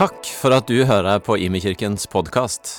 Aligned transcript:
Takk 0.00 0.24
for 0.32 0.54
at 0.56 0.64
du 0.64 0.86
hører 0.88 1.18
på 1.20 1.34
Imekirkens 1.36 2.06
podkast. 2.08 2.70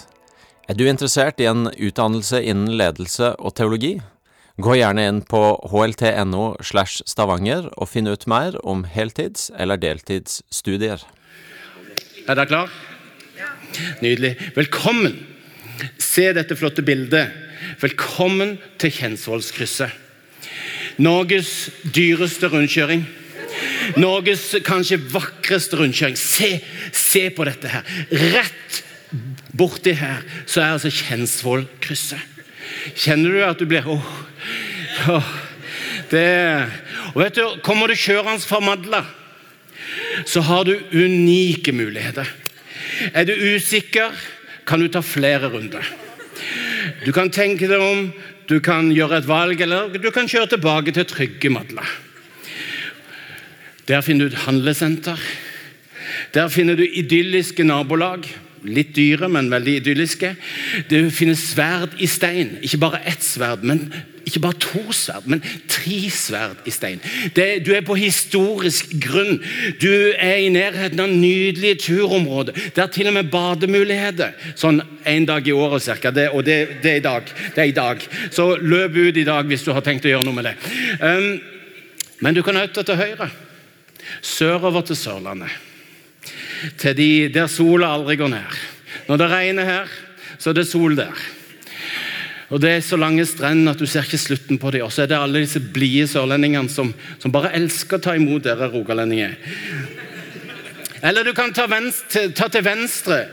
Er 0.66 0.74
du 0.74 0.88
interessert 0.90 1.38
i 1.38 1.46
en 1.46 1.68
utdannelse 1.70 2.40
innen 2.42 2.72
ledelse 2.80 3.28
og 3.38 3.54
teologi? 3.60 3.92
Gå 4.58 4.80
gjerne 4.80 5.04
inn 5.06 5.20
på 5.30 5.42
hlt.no 5.70 6.48
slash 6.66 7.06
stavanger 7.06 7.68
og 7.76 7.92
finn 7.92 8.10
ut 8.10 8.26
mer 8.26 8.58
om 8.66 8.82
heltids- 8.90 9.52
eller 9.54 9.78
deltidsstudier. 9.78 11.06
Er 12.26 12.34
dere 12.34 12.50
klar? 12.50 12.74
Nydelig. 14.02 14.34
Velkommen. 14.58 15.22
Se 16.02 16.32
dette 16.34 16.58
flotte 16.58 16.82
bildet. 16.82 17.38
Velkommen 17.86 18.58
til 18.82 18.98
Kjensvollskrysset. 18.98 19.94
Norges 20.98 21.70
dyreste 21.86 22.50
rundkjøring. 22.50 23.06
Norges 24.00 24.44
kanskje 24.66 25.00
vakreste 25.12 25.80
rundkjøring. 25.80 26.18
Se, 26.20 26.58
se 26.96 27.28
på 27.36 27.46
dette 27.48 27.72
her. 27.72 27.88
Rett 28.12 28.82
borti 29.58 29.94
her 30.00 30.24
så 30.46 30.62
er 30.64 30.76
altså 30.76 30.92
Kjensvollkrysset. 30.94 32.28
Kjenner 32.96 33.36
du 33.36 33.42
at 33.46 33.60
du 33.60 33.68
blir 33.70 33.88
åh, 33.90 34.12
åh, 35.12 35.32
det 36.12 36.28
Og 37.14 37.20
vet 37.22 37.36
du, 37.36 37.44
Kommer 37.66 37.92
du 37.92 37.98
kjørende 38.00 38.44
fra 38.44 38.62
Madla, 38.64 39.04
så 40.26 40.44
har 40.46 40.66
du 40.68 40.74
unike 40.96 41.74
muligheter. 41.76 42.28
Er 43.14 43.26
du 43.28 43.34
usikker, 43.34 44.14
kan 44.66 44.80
du 44.80 44.88
ta 44.92 45.02
flere 45.04 45.50
runder. 45.52 45.84
Du 47.06 47.12
kan 47.16 47.32
tenke 47.34 47.68
deg 47.68 47.82
om, 47.82 48.06
du 48.48 48.60
kan 48.64 48.92
gjøre 48.94 49.22
et 49.22 49.28
valg, 49.28 49.62
eller 49.62 49.92
du 49.96 50.10
kan 50.14 50.30
kjøre 50.30 50.54
tilbake 50.54 50.94
til 50.96 51.08
trygge 51.10 51.52
Madla. 51.52 51.86
Der 53.92 54.02
finner 54.02 54.30
du 54.30 54.32
et 54.32 54.44
handlesenter. 54.46 55.20
Der 56.34 56.48
finner 56.48 56.76
du 56.76 56.84
idylliske 56.84 57.64
nabolag. 57.68 58.24
Litt 58.64 58.94
dyre, 58.96 59.28
men 59.28 59.50
veldig 59.52 59.74
idylliske. 59.82 60.30
Du 60.88 61.10
finnes 61.12 61.42
sverd 61.52 61.98
i 62.00 62.08
stein. 62.08 62.54
Ikke 62.64 62.80
bare 62.80 63.02
ett 63.10 63.26
sverd, 63.26 63.66
men 63.68 63.90
ikke 64.22 64.40
bare 64.46 64.60
to 64.64 64.94
sverd, 64.96 65.28
men 65.28 65.44
tre 65.68 65.98
sverd 66.14 66.64
i 66.70 66.72
stein. 66.72 67.02
Det, 67.36 67.66
du 67.66 67.74
er 67.76 67.84
på 67.84 67.98
historisk 68.00 68.94
grunn. 69.02 69.42
Du 69.82 69.92
er 70.14 70.40
i 70.40 70.48
nærheten 70.54 71.04
av 71.04 71.12
nydelige 71.12 71.82
turområder. 71.90 72.56
Det 72.72 72.86
er 72.86 72.96
til 72.96 73.12
og 73.12 73.18
med 73.20 73.34
bademuligheter. 73.34 74.38
Sånn 74.56 74.80
én 75.04 75.28
dag 75.28 75.44
i 75.44 75.58
året 75.58 75.84
ca. 76.00 76.16
Og 76.32 76.46
det, 76.48 76.60
det, 76.80 76.96
er 76.96 77.04
i 77.04 77.08
dag. 77.10 77.38
det 77.58 77.66
er 77.66 77.74
i 77.74 77.80
dag. 77.84 78.10
Så 78.32 78.54
løp 78.56 78.96
ut 78.96 79.18
i 79.20 79.28
dag 79.28 79.52
hvis 79.52 79.68
du 79.68 79.76
har 79.76 79.84
tenkt 79.84 80.08
å 80.08 80.16
gjøre 80.16 80.30
noe 80.30 80.40
med 80.40 80.54
det. 80.54 80.60
Um, 81.04 81.32
men 82.24 82.38
du 82.38 82.46
kan 82.46 82.64
også 82.64 82.88
til 82.88 83.02
høyre. 83.04 83.34
Sørover 84.22 84.86
til 84.86 85.00
Sørlandet. 85.00 85.52
Til 86.78 86.98
de 86.98 87.30
der 87.34 87.48
sola 87.50 87.94
aldri 87.96 88.16
går 88.20 88.34
ned. 88.34 88.58
Når 89.08 89.18
det 89.18 89.30
regner 89.32 89.66
her, 89.66 89.94
så 90.38 90.52
er 90.52 90.60
det 90.60 90.68
sol 90.68 90.98
der. 90.98 91.16
Og 92.52 92.62
Det 92.62 92.70
er 92.70 92.82
så 92.84 92.98
lange 93.00 93.26
strender 93.26 93.72
at 93.72 93.80
du 93.80 93.88
ser 93.88 94.04
ikke 94.04 94.18
slutten 94.18 94.58
på 94.60 94.72
dem. 94.72 94.84
Og 94.84 94.92
så 94.92 95.04
er 95.04 95.08
det 95.08 95.18
alle 95.18 95.40
disse 95.40 95.60
blide 95.60 96.08
sørlendingene 96.12 96.70
som, 96.70 96.92
som, 97.20 97.32
bare 97.32 97.54
elsker 97.56 97.98
å 97.98 98.04
ta 98.04 98.16
imot 98.18 98.44
dere 98.44 98.68
rogalendinger. 98.74 99.38
Eller 101.02 101.24
du 101.24 101.32
kan 101.34 101.54
ta, 101.56 101.66
venstre, 101.72 102.28
ta 102.36 102.50
til 102.52 102.66
venstre 102.66 103.24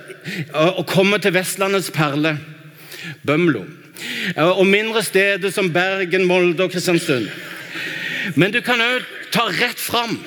og, 0.54 0.78
og 0.80 0.86
komme 0.88 1.18
til 1.18 1.34
Vestlandets 1.34 1.90
perle, 1.92 2.36
Bømlo. 3.26 3.64
Og 4.38 4.66
mindre 4.66 5.02
steder 5.02 5.50
som 5.50 5.72
Bergen, 5.74 6.24
Molde 6.28 6.64
og 6.64 6.72
Kristiansund. 6.72 7.26
Men 8.38 8.54
du 8.54 8.60
kan 8.62 8.80
òg 8.80 9.06
ta 9.34 9.48
rett 9.50 9.80
fram 9.82 10.18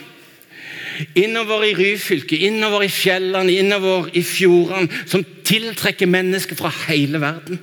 innover 1.16 1.66
i 1.68 1.76
Ryfylke, 1.78 2.38
innover 2.48 2.86
i 2.86 2.92
fjellene, 2.92 3.54
innover 3.54 4.10
i 4.18 4.24
fjordene, 4.26 4.90
som 5.06 5.26
tiltrekker 5.48 6.10
mennesker 6.10 6.60
fra 6.60 6.72
hele 6.88 7.22
verden. 7.22 7.60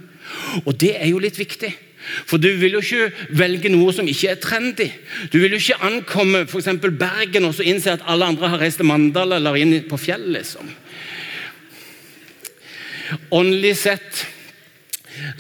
Og 0.65 0.75
det 0.81 0.95
er 0.97 1.11
jo 1.11 1.21
litt 1.23 1.39
viktig. 1.39 1.73
For 2.29 2.41
du 2.41 2.49
vil 2.57 2.79
jo 2.79 2.81
ikke 2.81 3.35
velge 3.37 3.71
noe 3.73 3.93
som 3.93 4.07
ikke 4.09 4.31
er 4.33 4.41
trendy. 4.41 4.87
Du 5.33 5.39
vil 5.43 5.53
jo 5.55 5.61
ikke 5.61 5.83
ankomme 5.85 6.45
f.eks. 6.47 6.71
Bergen 6.89 7.49
og 7.49 7.57
så 7.57 7.67
innse 7.69 7.93
at 7.99 8.07
alle 8.09 8.31
andre 8.33 8.53
har 8.55 8.63
reist 8.63 8.81
til 8.81 8.89
Mandal 8.89 9.37
eller 9.37 9.59
inn 9.61 9.75
på 9.89 10.01
fjell, 10.01 10.25
liksom. 10.39 10.71
Åndelig 13.35 13.77
sett 13.81 14.25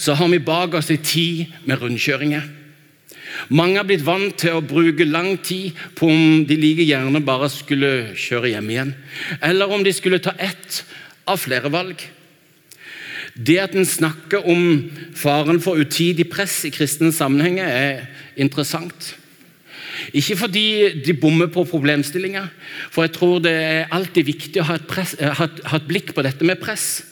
så 0.00 0.14
har 0.18 0.28
vi 0.32 0.40
bak 0.42 0.74
oss 0.78 0.90
ei 0.90 0.98
tid 1.00 1.58
med 1.68 1.80
rundkjøringer. 1.80 2.57
Mange 3.48 3.78
har 3.78 3.86
blitt 3.88 4.04
vant 4.06 4.34
til 4.40 4.56
å 4.56 4.64
bruke 4.64 5.06
lang 5.08 5.36
tid 5.44 5.76
på 5.98 6.08
om 6.10 6.44
de 6.48 6.56
like 6.58 6.86
gjerne 6.88 7.22
bare 7.24 7.50
skulle 7.52 8.12
kjøre 8.18 8.54
hjem 8.54 8.70
igjen, 8.72 8.94
eller 9.44 9.72
om 9.72 9.84
de 9.84 9.92
skulle 9.94 10.22
ta 10.22 10.34
ett 10.38 10.82
av 11.28 11.40
flere 11.40 11.70
valg. 11.72 12.00
Det 13.38 13.58
at 13.62 13.76
en 13.78 13.86
snakker 13.86 14.48
om 14.50 14.88
faren 15.16 15.60
for 15.62 15.78
utidig 15.78 16.26
press 16.32 16.64
i 16.66 16.72
kristne 16.74 17.12
sammenhenger, 17.14 17.68
er 17.68 18.06
interessant. 18.40 19.14
Ikke 20.16 20.36
fordi 20.38 21.02
de 21.04 21.14
bommer 21.18 21.50
på 21.52 21.66
problemstillinger, 21.68 22.48
for 22.90 23.06
jeg 23.06 23.14
tror 23.14 23.38
det 23.44 23.54
er 23.54 23.94
alltid 23.94 24.26
viktig 24.26 24.62
å 24.62 24.68
ha 24.70 24.78
et, 24.78 24.88
press, 24.90 25.14
ha 25.20 25.46
ha 25.46 25.78
et 25.78 25.88
blikk 25.88 26.14
på 26.16 26.24
dette 26.26 26.46
med 26.46 26.60
press. 26.62 27.02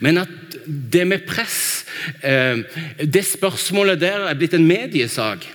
Men 0.00 0.22
at 0.22 0.53
det 0.66 1.04
med 1.08 1.26
press 1.28 1.84
eh, 2.24 2.62
Det 3.00 3.24
spørsmålet 3.26 4.00
der 4.00 4.28
er 4.28 4.38
blitt 4.38 4.56
en 4.56 4.66
mediesak. 4.66 5.46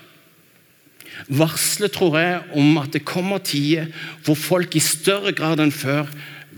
Varselet 1.28 1.94
tror 1.94 2.18
jeg, 2.20 2.38
om 2.56 2.78
at 2.82 2.94
det 2.96 3.06
kommer 3.08 3.42
tider 3.44 3.90
hvor 4.26 4.38
folk 4.40 4.76
i 4.76 4.84
større 4.84 5.34
grad 5.36 5.60
enn 5.62 5.74
før 5.74 6.08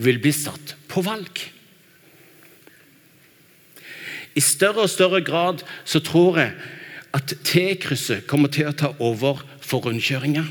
vil 0.02 0.22
bli 0.22 0.34
satt 0.36 0.76
på 0.92 1.04
valg. 1.06 1.42
I 4.36 4.44
større 4.44 4.86
og 4.86 4.92
større 4.92 5.24
grad 5.26 5.66
så 5.84 6.00
tror 6.04 6.40
jeg 6.40 6.54
at 7.12 7.34
T-krysset 7.44 8.28
kommer 8.30 8.52
til 8.54 8.70
å 8.70 8.78
ta 8.78 8.94
over 9.04 9.42
for 9.60 9.84
rundkjøringer. 9.84 10.48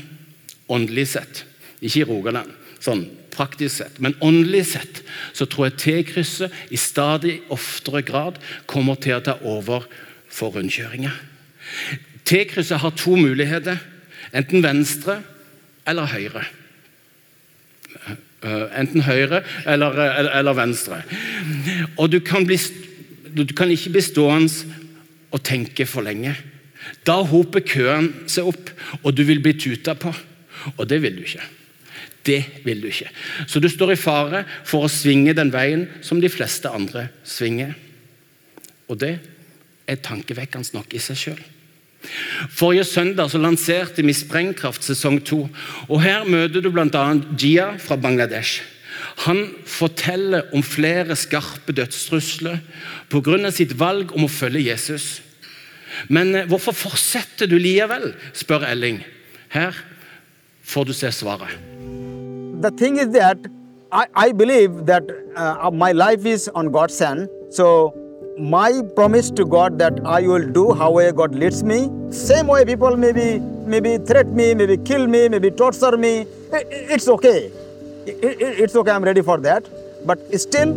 Åndelig 0.69 1.07
sett. 1.15 1.45
Ikke 1.81 2.03
i 2.03 2.05
Rogaland, 2.05 2.51
sånn 2.83 3.07
praktisk 3.33 3.81
sett. 3.81 3.99
Men 4.03 4.17
åndelig 4.23 4.65
sett 4.73 5.01
så 5.33 5.47
tror 5.49 5.69
jeg 5.69 5.79
T-krysset 5.81 6.53
i 6.71 6.79
stadig 6.79 7.39
oftere 7.53 8.03
grad 8.05 8.39
kommer 8.69 8.99
til 9.01 9.17
å 9.17 9.25
ta 9.25 9.37
over 9.41 9.87
for 10.31 10.55
rundkjøringer. 10.55 11.13
T-krysset 12.27 12.81
har 12.83 12.95
to 12.99 13.17
muligheter. 13.19 13.79
Enten 14.35 14.63
venstre 14.63 15.19
eller 15.87 16.11
høyre. 16.11 16.45
Enten 18.77 19.03
høyre 19.05 19.43
eller, 19.69 19.97
eller, 19.97 20.31
eller 20.39 20.57
venstre. 20.57 21.01
Og 21.97 22.11
du 22.11 22.21
kan, 22.25 22.45
bli, 22.47 22.57
du 23.35 23.45
kan 23.57 23.71
ikke 23.73 23.95
bli 23.97 24.05
stående 24.05 24.79
og 25.31 25.43
tenke 25.47 25.85
for 25.87 26.05
lenge. 26.05 26.33
Da 27.07 27.21
hoper 27.25 27.63
køen 27.65 28.09
seg 28.29 28.49
opp, 28.51 28.71
og 29.01 29.13
du 29.15 29.23
vil 29.27 29.41
bli 29.43 29.53
tuta 29.59 29.95
på. 29.97 30.13
Og 30.77 30.85
det 30.89 31.01
vil 31.03 31.17
du 31.17 31.25
ikke. 31.25 31.45
Det 32.25 32.41
vil 32.65 32.81
du 32.83 32.89
ikke. 32.89 33.09
Så 33.49 33.61
du 33.61 33.69
står 33.69 33.95
i 33.95 33.99
fare 33.99 34.43
for 34.67 34.85
å 34.85 34.91
svinge 34.91 35.33
den 35.37 35.53
veien 35.53 35.87
som 36.05 36.21
de 36.21 36.29
fleste 36.29 36.69
andre 36.69 37.07
svinger. 37.25 37.73
Og 38.91 38.99
det 39.01 39.15
er 39.89 40.03
tankevekkende 40.05 40.75
nok 40.77 40.93
i 40.93 41.01
seg 41.01 41.19
sjøl. 41.19 41.41
Forrige 42.49 42.85
søndag 42.89 43.29
så 43.29 43.39
lanserte 43.41 44.03
vi 44.05 44.13
Sprengkraft 44.15 44.85
sesong 44.85 45.19
to. 45.25 45.43
og 45.87 46.01
Her 46.01 46.25
møter 46.25 46.63
du 46.63 46.71
bl.a. 46.73 47.05
Jia 47.37 47.71
fra 47.81 47.97
Bangladesh. 47.97 48.61
Han 49.25 49.43
forteller 49.69 50.49
om 50.55 50.63
flere 50.65 51.15
skarpe 51.19 51.73
dødstrusler 51.77 52.61
pga. 53.09 53.51
sitt 53.51 53.77
valg 53.77 54.13
om 54.15 54.25
å 54.25 54.31
følge 54.31 54.69
Jesus. 54.71 55.21
Men 56.07 56.35
eh, 56.35 56.47
hvorfor 56.47 56.73
fortsetter 56.73 57.47
du 57.47 57.57
likevel, 57.59 58.13
spør 58.33 58.65
Elling. 58.69 59.03
Her 59.49 59.75
får 60.63 60.85
du 60.85 60.93
se 60.93 61.11
svaret. 61.11 61.70
The 62.61 62.69
thing 62.69 62.97
is 62.97 63.09
that 63.09 63.39
I, 63.91 64.05
I 64.13 64.31
believe 64.31 64.85
that 64.85 65.03
uh, 65.35 65.71
my 65.71 65.91
life 65.91 66.25
is 66.25 66.47
on 66.49 66.71
God's 66.71 66.99
hand. 66.99 67.27
So 67.49 67.97
my 68.37 68.83
promise 68.95 69.31
to 69.31 69.45
God 69.45 69.79
that 69.79 69.99
I 70.05 70.21
will 70.27 70.47
do 70.47 70.71
however 70.73 71.11
God 71.11 71.33
leads 71.33 71.63
me. 71.63 71.89
Same 72.11 72.47
way 72.47 72.63
people 72.65 72.95
maybe 72.95 73.39
maybe 73.65 73.97
threat 73.97 74.27
me, 74.27 74.53
maybe 74.53 74.77
kill 74.77 75.07
me, 75.07 75.27
maybe 75.27 75.49
torture 75.49 75.97
me. 75.97 76.27
It's 76.53 77.07
okay. 77.07 77.51
It's 78.05 78.75
okay. 78.75 78.91
I'm 78.91 79.03
ready 79.03 79.21
for 79.21 79.37
that. 79.39 79.67
But 80.05 80.19
still, 80.39 80.75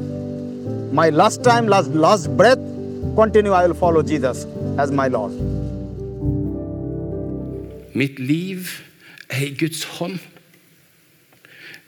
my 1.00 1.10
last 1.10 1.44
time, 1.44 1.68
last 1.68 1.88
last 1.90 2.34
breath, 2.36 2.58
continue. 3.14 3.52
I 3.52 3.66
will 3.66 3.74
follow 3.74 4.02
Jesus 4.02 4.46
as 4.78 4.90
my 4.90 5.08
Lord. 5.08 5.32
Mitt 7.94 8.18
liv 8.18 8.80
er 9.30 9.42
i 9.46 9.54
Guds 9.58 9.84
hånd. 9.84 10.33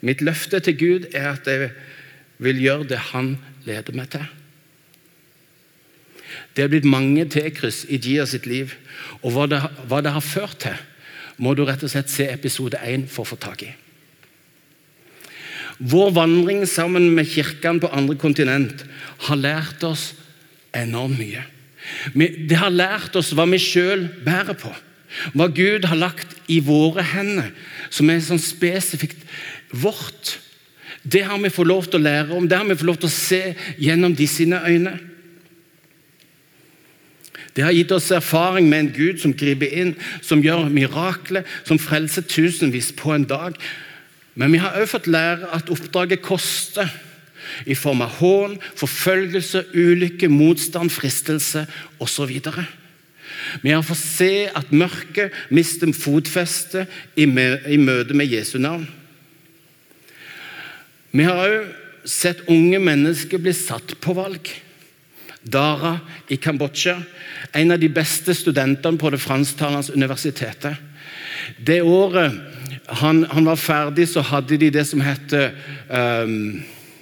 Mitt 0.05 0.21
løfte 0.21 0.59
til 0.63 0.77
Gud 0.77 1.07
er 1.13 1.31
at 1.33 1.47
jeg 1.49 1.71
vil 2.43 2.59
gjøre 2.61 2.89
det 2.91 2.99
Han 3.13 3.37
leder 3.65 3.95
meg 3.97 4.11
til. 4.13 4.27
Det 6.55 6.65
er 6.65 6.71
blitt 6.71 6.87
mange 6.89 7.25
T-kryss 7.29 7.85
i 7.89 7.99
Gia 8.01 8.25
sitt 8.29 8.47
liv. 8.49 8.73
Og 9.21 9.33
hva 9.33 9.47
det, 9.49 9.61
hva 9.89 10.01
det, 10.03 10.13
har 10.13 10.25
ført 10.25 10.59
til, 10.65 10.77
må 11.37 11.53
du 11.53 11.63
rett 11.65 11.83
og 11.85 11.91
slett 11.91 12.09
se 12.11 12.25
episode 12.31 12.79
1 12.81 13.05
for 13.11 13.25
å 13.25 13.31
få 13.31 13.37
tak 13.41 13.65
i. 13.67 13.73
Vår 15.77 16.09
vandring 16.15 16.63
sammen 16.65 17.11
med 17.13 17.29
kirkene 17.29 17.83
på 17.83 17.91
andre 17.93 18.17
kontinent 18.17 18.81
har 19.27 19.37
lært 19.37 19.83
oss 19.85 20.09
enormt 20.75 21.21
mye. 21.21 21.43
Det 22.17 22.57
har 22.57 22.73
lært 22.73 23.15
oss 23.15 23.31
hva 23.37 23.45
vi 23.49 23.59
sjøl 23.61 24.07
bærer 24.25 24.57
på. 24.57 24.73
Hva 25.37 25.47
Gud 25.53 25.85
har 25.87 25.99
lagt 25.99 26.33
i 26.51 26.57
våre 26.63 27.05
hender, 27.05 27.53
som 27.93 28.09
er 28.09 28.19
sånn 28.23 28.41
spesifikt 28.41 29.21
vårt. 29.71 30.37
Det 31.03 31.23
har 31.23 31.39
vi 31.39 31.51
fått 31.53 31.69
lov 31.69 31.87
til 31.87 31.99
å 31.99 32.05
lære 32.07 32.35
om, 32.35 32.47
det 32.47 32.57
har 32.57 32.67
vi 32.67 32.75
fått 32.75 32.89
lov 32.89 32.99
til 33.01 33.09
å 33.09 33.17
se 33.17 33.41
gjennom 33.79 34.15
de 34.15 34.27
sine 34.27 34.59
øyne. 34.67 34.97
Det 37.57 37.63
har 37.65 37.73
gitt 37.73 37.91
oss 37.95 38.11
erfaring 38.13 38.67
med 38.69 38.79
en 38.79 38.93
Gud 38.93 39.21
som 39.23 39.33
griper 39.33 39.71
inn, 39.81 39.95
som 40.21 40.43
gjør 40.45 40.67
mirakler, 40.69 41.47
som 41.65 41.79
frelser 41.81 42.27
tusenvis 42.29 42.91
på 42.93 43.15
en 43.15 43.25
dag. 43.25 43.57
Men 44.37 44.53
vi 44.53 44.59
har 44.61 44.77
også 44.77 44.91
fått 44.91 45.09
lære 45.09 45.49
at 45.57 45.71
oppdraget 45.73 46.21
koster. 46.21 46.91
I 47.65 47.73
form 47.79 48.03
av 48.03 48.17
hån, 48.19 48.57
forfølgelse, 48.75 49.63
ulykke, 49.73 50.27
motstand, 50.29 50.91
fristelse 50.93 51.63
osv. 52.03 52.33
Vi 53.63 53.71
har 53.71 53.85
fått 53.87 54.03
se 54.03 54.31
at 54.51 54.73
mørket 54.75 55.33
mister 55.49 55.89
fotfeste 55.95 56.85
i, 57.15 57.25
møte 57.25 58.13
med 58.13 58.29
Jesu 58.29 58.59
navn. 58.61 58.85
Vi 61.11 61.23
har 61.23 61.43
òg 61.43 61.67
sett 62.07 62.45
unge 62.51 62.79
mennesker 62.79 63.41
bli 63.41 63.53
satt 63.55 63.95
på 64.03 64.15
valg. 64.17 64.49
Dara 65.47 65.99
i 66.27 66.35
Kambodsja, 66.35 66.97
en 67.55 67.71
av 67.71 67.79
de 67.79 67.87
beste 67.91 68.35
studentene 68.35 68.99
på 68.99 69.11
det 69.13 69.21
fransktalende 69.23 69.95
universitetet. 69.95 70.75
Det 71.63 71.79
året 71.81 72.35
han, 72.99 73.23
han, 73.31 73.47
var 73.47 73.59
ferdig, 73.59 74.07
så 74.11 74.23
hadde 74.23 74.57
de 74.59 74.69
det 74.71 74.83
som 74.87 75.01
heter 75.03 75.53
um, 75.87 76.59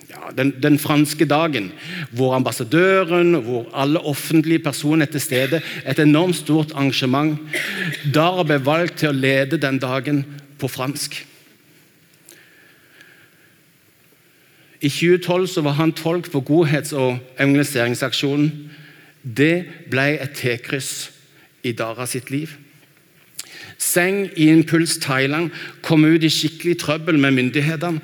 ja, 0.09 0.29
den, 0.37 0.53
den, 0.61 0.77
franske 0.81 1.25
dagen. 1.29 1.71
Hvor 2.13 2.35
ambassadøren, 2.37 3.39
hvor 3.45 3.69
alle 3.73 4.01
offentlige 4.05 4.63
personer 4.65 5.05
er 5.05 5.13
til 5.13 5.21
stede. 5.21 5.61
Et 5.85 6.01
enormt 6.01 6.37
stort 6.37 6.73
arrangement. 6.73 7.37
Dara 8.13 8.45
ble 8.45 8.59
valgt 8.65 9.01
til 9.01 9.13
å 9.13 9.17
lede 9.17 9.61
den 9.61 9.81
dagen 9.81 10.25
på 10.61 10.69
fransk. 10.69 11.23
I 14.85 14.89
2012 14.89 15.47
så 15.49 15.63
var 15.65 15.79
han 15.79 15.95
tolk 15.97 16.29
på 16.31 16.43
godhets- 16.45 16.93
og 16.93 17.17
evangeliseringsaksjonen. 17.39 18.51
Det 19.25 19.65
ble 19.89 20.11
et 20.21 20.35
T-kryss 20.37 21.09
i 21.65 21.71
Dara 21.73 22.05
sitt 22.05 22.29
liv. 22.29 22.53
Seng 23.81 24.27
i 24.37 24.51
Impuls 24.51 24.99
Thailand 25.01 25.49
kom 25.81 26.05
ut 26.05 26.23
i 26.23 26.29
skikkelig 26.29 26.77
trøbbel 26.83 27.17
med 27.19 27.33
myndighetene 27.39 28.01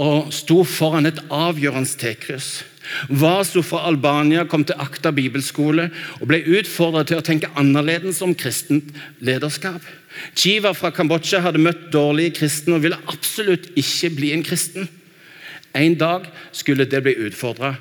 og 0.00 0.32
sto 0.32 0.62
foran 0.64 1.10
et 1.10 1.20
avgjørende 1.28 2.00
T-kryss. 2.00 2.62
Vaso 3.08 3.60
fra 3.62 3.84
Albania 3.90 4.46
kom 4.48 4.64
til 4.64 4.80
Akta 4.80 5.12
bibelskole 5.14 5.90
og 6.18 6.24
ble 6.32 6.40
utfordret 6.56 7.12
til 7.12 7.20
å 7.20 7.26
tenke 7.26 7.52
annerledes 7.60 8.22
om 8.24 8.32
kristent 8.34 8.88
lederskap. 9.20 9.84
Chiva 10.34 10.72
fra 10.72 10.90
Kambodsja 10.96 11.44
hadde 11.44 11.60
møtt 11.62 11.90
dårlige 11.92 12.38
kristne 12.40 12.78
og 12.78 12.86
ville 12.88 13.00
absolutt 13.12 13.68
ikke 13.76 14.14
bli 14.16 14.32
en 14.32 14.44
kristen. 14.48 14.88
En 15.72 15.94
dag 15.98 16.26
skulle 16.50 16.84
det 16.84 17.00
bli 17.00 17.14
utfordra. 17.16 17.74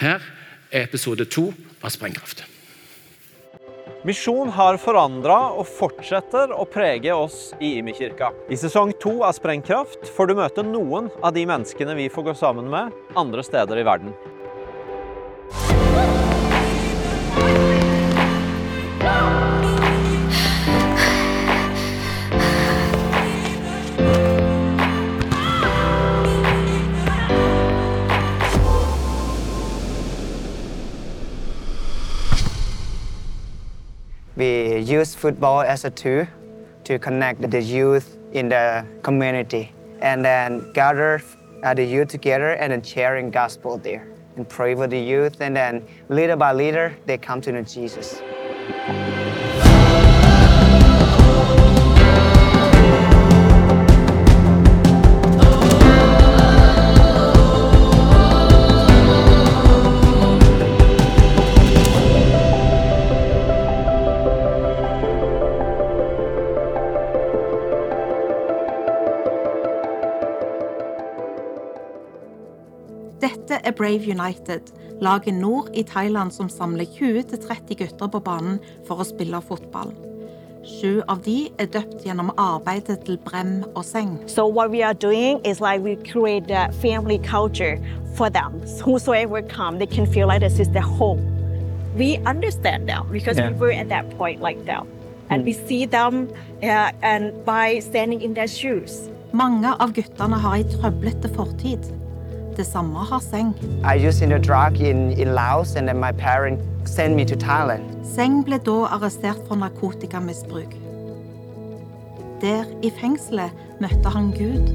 Her 0.00 0.22
er 0.72 0.86
episode 0.86 1.26
to 1.28 1.50
av 1.84 1.92
Sprengkraft. 1.92 2.44
Misjon 4.08 4.48
har 4.56 4.78
forandra 4.80 5.36
og 5.52 5.68
fortsetter 5.68 6.54
å 6.56 6.64
prege 6.66 7.12
oss 7.12 7.52
i 7.60 7.76
Imi-kirka. 7.82 8.32
I 8.48 8.56
sesong 8.56 8.94
to 9.02 9.18
av 9.22 9.36
Sprengkraft 9.36 10.08
får 10.16 10.30
du 10.30 10.34
møte 10.40 10.64
noen 10.66 11.10
av 11.20 11.36
de 11.36 11.44
menneskene 11.46 11.94
vi 12.00 12.08
får 12.10 12.30
gå 12.30 12.34
sammen 12.40 12.72
med 12.72 12.96
andre 13.14 13.44
steder 13.44 13.78
i 13.78 13.86
verden. 13.86 14.16
Use 34.92 35.14
football 35.14 35.62
as 35.62 35.84
a 35.86 35.90
tool 35.90 36.26
to 36.84 36.98
connect 36.98 37.40
the 37.50 37.62
youth 37.62 38.18
in 38.32 38.50
the 38.50 38.84
community 39.02 39.72
and 40.02 40.22
then 40.22 40.70
gather 40.74 41.22
the 41.74 41.84
youth 41.84 42.08
together 42.08 42.50
and 42.60 42.72
then 42.72 42.82
sharing 42.82 43.30
gospel 43.30 43.78
there 43.78 44.06
and 44.36 44.46
pray 44.48 44.74
for 44.74 44.86
the 44.86 44.98
youth 44.98 45.40
and 45.40 45.56
then 45.56 45.82
little 46.10 46.36
by 46.36 46.52
little 46.52 46.90
they 47.06 47.16
come 47.16 47.40
to 47.40 47.52
know 47.52 47.62
Jesus. 47.62 48.20
Brave 73.82 74.06
United, 74.06 74.60
laget 75.00 75.34
nord 75.34 75.68
i 75.74 75.82
Thailand 75.82 76.30
som 76.32 76.48
samler 76.48 76.84
20-30 76.84 77.74
gutter 77.74 78.08
på 78.08 78.20
banen 78.22 78.60
for 78.86 79.02
å 79.02 79.06
spille 79.08 79.40
fotball. 79.42 79.90
Sju 80.62 81.00
av 81.10 81.24
de 81.24 81.48
er 81.58 81.66
døpt 81.74 82.04
gjennom 82.06 82.28
arbeidet 82.38 83.00
til 83.08 83.16
Brem 83.24 83.64
og 83.74 83.82
Seng. 83.82 84.20
So 84.30 84.46
what 84.46 84.70
we 84.70 84.84
are 84.86 84.94
doing 84.94 85.40
is 85.42 85.58
like 85.58 85.82
we 85.82 85.96
create 86.06 86.46
a 86.54 86.70
family 86.78 87.18
culture 87.18 87.80
for 88.14 88.30
them. 88.30 88.60
Whosoever 88.86 89.42
come, 89.42 89.80
they 89.80 89.90
can 89.90 90.06
feel 90.06 90.28
like 90.28 90.46
this 90.46 90.60
is 90.60 90.70
their 90.70 90.86
home. 90.86 91.26
We 91.98 92.20
understand 92.24 92.86
them 92.88 93.10
because 93.10 93.36
yeah. 93.36 93.50
we 93.50 93.58
were 93.58 93.72
at 93.72 93.88
that 93.88 94.16
point 94.16 94.40
like 94.40 94.64
them. 94.64 94.86
And 95.28 95.44
we 95.44 95.54
see 95.54 95.86
them 95.86 96.30
uh, 96.62 96.92
and 97.02 97.34
by 97.44 97.80
standing 97.80 98.22
in 98.22 98.34
their 98.34 98.46
shoes. 98.46 99.10
Mange 99.32 99.74
av 99.74 99.90
guttene 99.98 100.38
har 100.38 100.60
ei 100.60 100.70
trøblete 100.70 101.34
fortid. 101.34 101.90
Det 102.56 102.66
samme 102.66 102.98
har 102.98 103.18
Seng. 103.18 103.54
In 104.80 105.10
in, 105.10 105.28
Laos. 105.28 105.76
Seng 108.14 108.44
ble 108.44 108.58
da 108.58 108.84
arrestert 108.84 109.38
for 109.48 109.54
narkotikamisbruk. 109.54 110.74
Der 112.40 112.64
i 112.82 112.90
fengselet 113.00 113.50
møtte 113.80 114.08
han 114.08 114.32
Gud. 114.32 114.68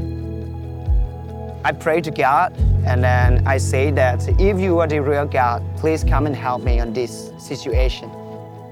I 1.66 1.72
prayed 1.72 2.04
to 2.04 2.12
God, 2.12 2.54
and 2.88 3.04
then 3.04 3.46
I 3.56 3.60
say 3.60 3.92
that 3.92 4.28
if 4.40 4.60
you 4.60 4.80
are 4.80 4.88
the 4.88 5.02
real 5.02 5.26
God, 5.26 5.62
please 5.78 6.04
come 6.04 6.26
and 6.26 6.36
help 6.36 6.64
me 6.64 6.82
on 6.82 6.94
this 6.94 7.32
situation. 7.40 8.10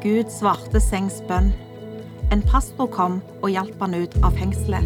Gud 0.01 0.31
svarte 0.31 0.79
Sengs 0.79 1.21
bønn. 1.27 1.53
En 2.31 2.41
pastor 2.41 2.85
kom 2.85 3.21
og 3.41 3.49
hjalp 3.49 3.81
han 3.81 3.93
ut 3.93 4.15
av 4.23 4.31
fengselet. 4.31 4.83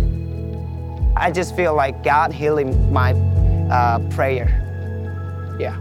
I 1.16 1.32
just 1.38 1.56
feel 1.56 1.74
like 1.74 2.04
God 2.04 2.34
healing 2.34 2.94
my 2.94 3.14
uh, 3.70 4.00
prayer. 4.16 4.50
Yeah. 5.60 5.78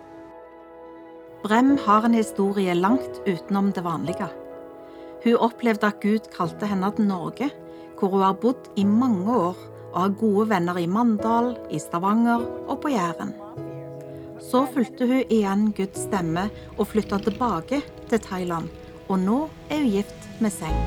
Brem 1.42 1.78
har 1.87 2.04
en 2.04 2.14
historie 2.14 2.75
langt 2.75 3.21
utenom 3.26 3.73
det 3.73 3.85
vanlige. 3.85 4.28
Hun 5.25 5.37
opplevde 5.37 5.87
at 5.87 6.00
Gud 6.02 6.28
kalte 6.35 6.66
henne 6.66 6.90
til 6.95 7.09
Norge, 7.09 7.50
hvor 7.99 8.12
hun 8.14 8.23
har 8.23 8.38
bodd 8.38 8.71
i 8.76 8.85
mange 8.85 9.26
år 9.35 9.57
og 9.92 10.00
har 10.00 10.16
gode 10.21 10.49
venner 10.50 10.78
i 10.78 10.87
Mandal, 10.87 11.54
i 11.71 11.78
Stavanger 11.78 12.45
og 12.68 12.80
på 12.83 12.92
Jæren. 12.92 13.33
Så 14.38 14.66
fulgte 14.73 15.07
hun 15.09 15.25
igjen 15.30 15.73
Guds 15.76 16.04
stemme 16.07 16.49
og 16.76 16.87
flytta 16.92 17.18
tilbake 17.25 17.80
til 18.09 18.21
Thailand, 18.21 18.68
og 19.09 19.18
nå 19.18 19.38
er 19.71 19.83
hun 19.83 19.90
gift 19.97 20.28
med 20.40 20.54
Seng. 20.54 20.78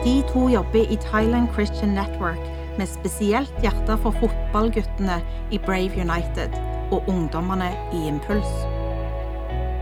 De 0.00 0.22
to 0.32 0.48
jobber 0.48 0.88
i 0.88 0.96
Thailand 0.96 1.52
Christian 1.52 1.94
Network 1.94 2.59
med 2.80 2.88
spesielt 2.88 3.52
hjerte 3.62 3.96
for 4.00 4.14
fotballguttene 4.16 5.20
i 5.52 5.58
Brave 5.58 5.92
United 6.00 6.54
og 6.90 7.08
ungdommene 7.08 7.68
i 7.92 8.06
Impuls. 8.08 8.52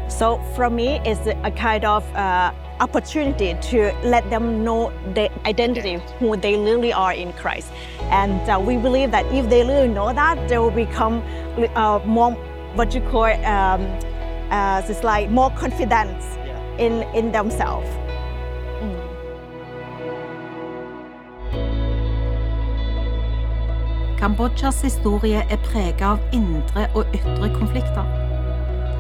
So 0.09 0.41
for 0.57 0.69
me, 0.69 0.99
it's 1.05 1.27
a 1.45 1.51
kind 1.51 1.85
of 1.85 2.03
uh, 2.17 2.51
opportunity 2.81 3.55
to 3.71 3.93
let 4.03 4.25
them 4.31 4.65
know 4.65 4.91
the 5.15 5.29
identity, 5.47 5.99
who 6.19 6.37
they 6.37 6.57
really 6.57 6.93
are 6.93 7.13
in 7.13 7.33
Christ. 7.33 7.71
And 8.11 8.41
uh, 8.51 8.59
we 8.67 8.77
believe 8.77 9.11
that 9.11 9.27
if 9.27 9.49
they 9.49 9.63
really 9.63 9.89
know 9.89 10.13
that, 10.13 10.49
they 10.49 10.59
will 10.59 10.75
become 10.87 11.23
uh, 11.77 12.01
more, 12.05 12.33
what 12.75 12.95
you 12.95 13.03
call, 13.11 13.31
um, 13.45 13.83
uh, 14.51 14.83
it's 14.89 15.05
like 15.05 15.31
more 15.31 15.51
confidence 15.51 16.25
yeah. 16.25 16.85
in, 16.85 17.03
in 17.15 17.33
themselves. 17.33 17.89
Kambodsjas 24.19 24.83
historie 24.83 25.45
er 25.51 25.61
preget 25.65 26.03
av 26.03 26.19
indre 26.33 26.89
og 26.95 27.07
ytre 27.15 27.53
konflikter. 27.55 28.09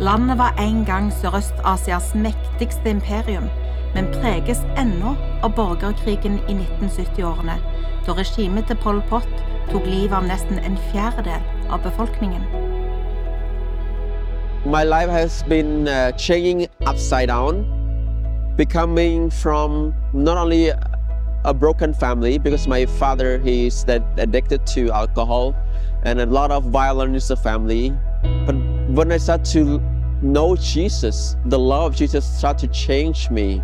Landet 0.00 0.38
var 0.38 0.54
en 0.62 0.84
gang 0.86 1.10
Sørøst-Asias 1.12 2.14
mektigste 2.14 2.90
imperium, 2.90 3.50
men 3.94 4.12
preges 4.20 4.62
ennå 4.78 5.16
av 5.42 5.56
borgerkrigen 5.58 6.38
i 6.46 6.56
1970-årene, 6.60 7.58
da 8.06 8.16
regimet 8.20 8.70
til 8.70 8.78
Pol 8.84 9.02
Pot 9.10 9.28
tok 9.72 9.86
livet 9.90 10.16
av 10.20 10.30
nesten 10.30 10.62
en 10.62 10.78
fjerdedel 10.92 11.42
av 11.68 11.82
befolkningen. 11.82 12.46
my 14.68 14.84
life 14.84 15.08
has 15.08 15.42
been 15.44 15.88
uh, 15.88 16.12
changing 16.12 16.68
upside 16.86 17.28
down, 17.28 17.64
becoming 18.56 19.30
from 19.30 19.94
not 20.12 20.36
only 20.36 20.70
a 21.48 21.54
broken 21.54 21.94
family 21.94 22.38
because 22.38 22.68
my 22.68 22.84
father 22.84 23.38
he's 23.38 23.82
that 23.84 24.02
addicted 24.18 24.66
to 24.66 24.90
alcohol 24.90 25.54
and 26.04 26.20
a 26.20 26.26
lot 26.26 26.50
of 26.50 26.64
violence 26.64 27.30
in 27.30 27.36
the 27.36 27.42
family, 27.42 27.92
but 28.44 28.54
when 28.88 29.10
I 29.10 29.16
start 29.16 29.44
to 29.46 29.80
know 30.20 30.56
Jesus, 30.56 31.36
the 31.46 31.58
love 31.58 31.92
of 31.92 31.96
Jesus 31.96 32.24
started 32.24 32.72
to 32.72 32.80
change 32.86 33.30
me. 33.30 33.62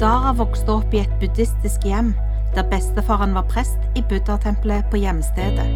Dara 0.00 0.32
vokste 0.32 0.72
opp 0.72 0.94
i 0.94 1.02
et 1.04 1.12
buddhistisk 1.20 1.84
hjem, 1.84 2.14
der 2.54 2.62
bestefaren 2.72 3.34
var 3.34 3.44
prest 3.52 3.78
i 3.94 4.02
buddhatempelet 4.02 4.88
på 4.90 4.96
hjemstedet. 4.96 5.68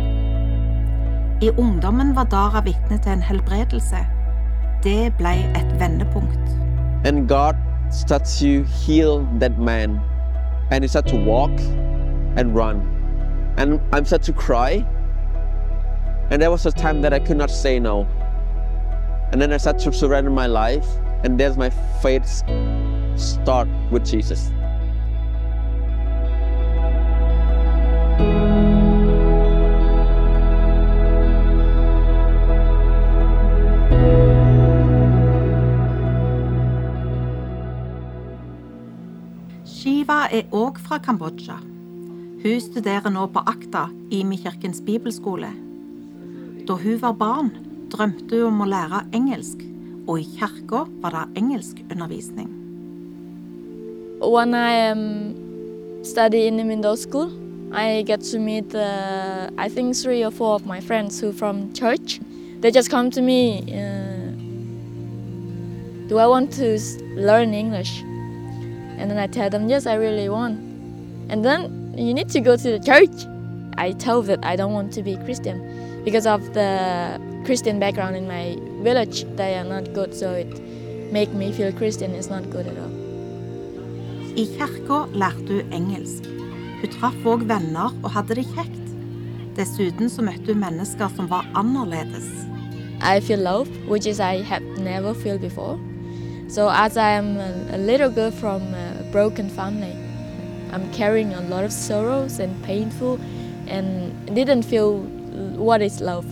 I 1.43 1.51
ungdommen 1.59 2.17
var 2.17 2.25
Dara 2.25 2.65
vitne 2.65 2.99
til 2.99 3.13
en 3.13 3.23
helbredelse. 3.23 4.01
Det 4.83 5.13
ble 5.19 5.37
et 5.61 5.77
vendepunkt. 5.81 6.57
And 7.05 7.29
God 7.29 7.55
starts 7.91 8.39
to 8.41 8.65
heal 8.65 9.27
that 9.41 9.59
man. 9.59 10.01
And 10.71 10.85
he 10.85 10.89
started 10.89 11.11
to 11.11 11.17
walk 11.17 11.53
and 12.37 12.55
run. 12.55 13.55
And 13.57 13.81
I'm 13.93 14.05
started 14.05 14.25
to 14.27 14.33
cry. 14.33 14.87
And 16.31 16.41
there 16.41 16.51
was 16.51 16.67
a 16.67 16.73
time 16.73 17.03
that 17.03 17.13
I 17.13 17.19
could 17.19 17.37
not 17.37 17.51
say 17.51 17.79
no. 17.79 18.07
And 19.33 19.41
then 19.41 19.53
I 19.53 19.57
started 19.57 19.83
to 19.85 19.93
surrender 19.93 20.31
my 20.31 20.47
life. 20.47 20.87
And 21.23 21.39
there's 21.39 21.57
my 21.57 21.71
faith 22.03 22.27
start 23.17 23.69
with 23.91 24.05
Jesus. 24.05 24.51
Er 40.33 40.49
òg 40.53 40.79
fra 40.81 40.99
Kambodsja. 40.99 41.59
Hun 42.43 42.61
studerer 42.61 43.11
nå 43.13 43.27
på 43.33 43.43
Akta, 43.45 43.89
Imi-kirkens 44.11 44.81
bibelskole. 44.85 45.51
Da 46.69 46.77
hun 46.81 47.01
var 47.03 47.13
barn, 47.21 47.51
drømte 47.93 48.41
hun 48.41 48.49
om 48.53 48.65
å 48.65 48.69
lære 48.71 49.03
engelsk, 49.17 49.61
og 50.09 50.21
i 50.21 50.27
kirka 50.39 50.85
var 51.03 51.17
det 51.17 51.43
engelskundervisning. 51.43 52.49
When 54.25 54.55
I 54.55 54.91
um, 54.91 56.03
study 56.05 56.47
in 56.47 56.57
the 56.57 56.65
middle 56.65 56.97
school, 56.97 57.31
I 57.73 58.03
get 58.03 58.21
to 58.33 58.39
meet 58.39 58.75
uh, 58.75 59.51
I 59.59 59.69
think 59.69 59.97
three 59.97 60.25
or 60.25 60.31
four 60.31 60.55
of 60.55 60.67
my 60.67 60.81
friends 60.81 61.21
who 61.21 61.33
from 61.33 61.73
church. 61.75 62.21
They 62.61 62.71
just 62.71 62.91
come 62.91 63.11
to 63.11 63.21
me. 63.21 63.61
Uh, 63.69 64.05
Do 66.09 66.19
I 66.19 66.27
want 66.27 66.53
to 66.55 66.79
learn 67.17 67.55
English? 67.55 68.05
And 68.99 69.11
then 69.11 69.19
I 69.19 69.27
tell 69.27 69.51
them 69.51 69.69
yes, 69.69 69.87
I 69.87 69.95
really 69.95 70.29
want. 70.29 70.59
And 71.29 71.45
then 71.45 71.95
you 71.97 72.15
need 72.15 72.29
to 72.31 72.41
go 72.41 72.57
to 72.57 72.71
the 72.71 72.79
church. 72.79 73.27
I 73.77 73.93
tell 73.93 74.23
that 74.23 74.45
I 74.45 74.57
don't 74.57 74.73
want 74.73 74.93
to 74.95 75.03
be 75.03 75.17
Christian 75.25 76.03
because 76.05 76.27
of 76.27 76.55
the 76.55 77.21
Christian 77.45 77.81
background 77.81 78.17
in 78.17 78.27
my 78.29 78.57
village. 78.83 79.25
They 79.37 79.57
are 79.57 79.65
not 79.65 79.93
good, 79.95 80.15
so 80.15 80.33
it 80.33 80.61
make 81.13 81.33
me 81.33 81.53
feel 81.53 81.73
Christian 81.73 82.15
is 82.15 82.29
not 82.31 82.51
good 82.51 82.67
at 82.67 82.79
all. 82.79 82.93
I 84.37 84.47
kirka 84.57 85.07
lærte 85.15 85.49
hun 85.49 85.73
engelsk. 85.73 86.27
Hun 86.81 86.91
traff 87.01 87.27
òg 87.27 87.45
venner 87.49 87.95
og 88.03 88.11
hadde 88.11 88.35
det 88.35 88.47
kjekt. 88.55 88.87
Dessuten 89.57 90.11
så 90.11 90.23
møtte 90.27 90.53
hun 90.53 90.61
mennesker 90.61 91.09
som 91.17 91.31
var 91.31 91.47
annerledes. 91.55 92.27
I 93.03 93.21
feel 93.21 93.39
love, 93.39 93.69
which 93.89 94.07
is 94.07 94.19
I 94.19 94.43
have 94.43 94.63
never 94.79 95.15
felt 95.15 95.41
before. 95.41 95.79
So 96.55 96.71
as 96.71 96.97
I 96.97 97.11
am 97.11 97.37
a, 97.73 97.77
little 97.79 98.09
girl 98.09 98.31
from 98.31 98.63
a 98.75 99.03
broken 99.11 99.49
family, 99.49 99.91
I'm 100.71 100.89
carrying 100.93 101.35
a 101.35 101.41
lot 101.41 101.65
of 101.65 101.73
sorrows 101.73 102.39
and 102.39 102.63
painful, 102.63 103.19
and 103.67 104.15
didn't 104.33 104.63
feel 104.63 105.01
what 105.59 105.83
is 105.83 106.01
love. 106.01 106.25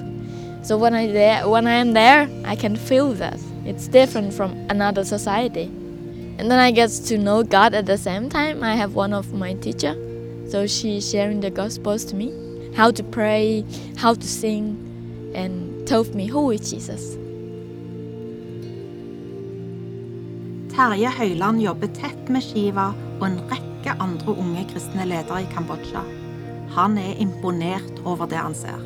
So 0.62 0.78
when 0.78 0.94
I 0.94 1.08
there, 1.08 1.48
when 1.48 1.66
I 1.66 1.74
am 1.74 1.92
there, 1.92 2.28
I 2.44 2.54
can 2.54 2.76
feel 2.76 3.14
that 3.14 3.36
it's 3.64 3.88
different 3.88 4.32
from 4.32 4.52
another 4.70 5.04
society. 5.04 5.64
And 6.38 6.48
then 6.48 6.60
I 6.60 6.70
get 6.70 6.90
to 6.90 7.18
know 7.18 7.42
God 7.42 7.74
at 7.74 7.86
the 7.86 7.98
same 7.98 8.28
time. 8.28 8.62
I 8.62 8.76
have 8.76 8.94
one 8.94 9.12
of 9.12 9.32
my 9.32 9.54
teacher, 9.54 9.96
so 10.48 10.68
she's 10.68 11.10
sharing 11.10 11.40
the 11.40 11.50
gospels 11.50 12.04
to 12.04 12.14
me, 12.14 12.32
how 12.76 12.92
to 12.92 13.02
pray, 13.02 13.64
how 13.96 14.14
to 14.14 14.28
sing, 14.28 15.32
and 15.34 15.84
told 15.84 16.14
me 16.14 16.28
who 16.28 16.52
is 16.52 16.70
Jesus. 16.70 17.16
Terje 20.72 21.10
Høiland 21.12 21.60
jobber 21.60 21.90
tett 21.92 22.30
med 22.32 22.40
Shiva 22.40 22.94
og 23.18 23.26
en 23.26 23.34
rekke 23.50 23.92
andre 24.00 24.32
unge 24.32 24.62
kristne 24.70 25.04
ledere 25.04 25.42
i 25.44 25.48
Kambodsja. 25.52 26.00
Han 26.72 26.96
er 26.96 27.18
imponert 27.20 27.98
over 28.08 28.24
det 28.24 28.38
han 28.40 28.56
ser. 28.56 28.80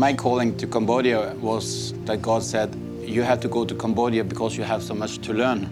My 0.00 0.10
calling 0.12 0.56
to 0.58 0.66
Cambodia 0.66 1.36
was 1.40 1.94
that 2.06 2.20
God 2.20 2.42
said, 2.42 2.74
You 3.06 3.22
have 3.22 3.38
to 3.42 3.48
go 3.48 3.64
to 3.64 3.76
Cambodia 3.76 4.24
because 4.24 4.58
you 4.58 4.64
have 4.64 4.82
so 4.82 4.92
much 4.94 5.18
to 5.18 5.32
learn. 5.32 5.68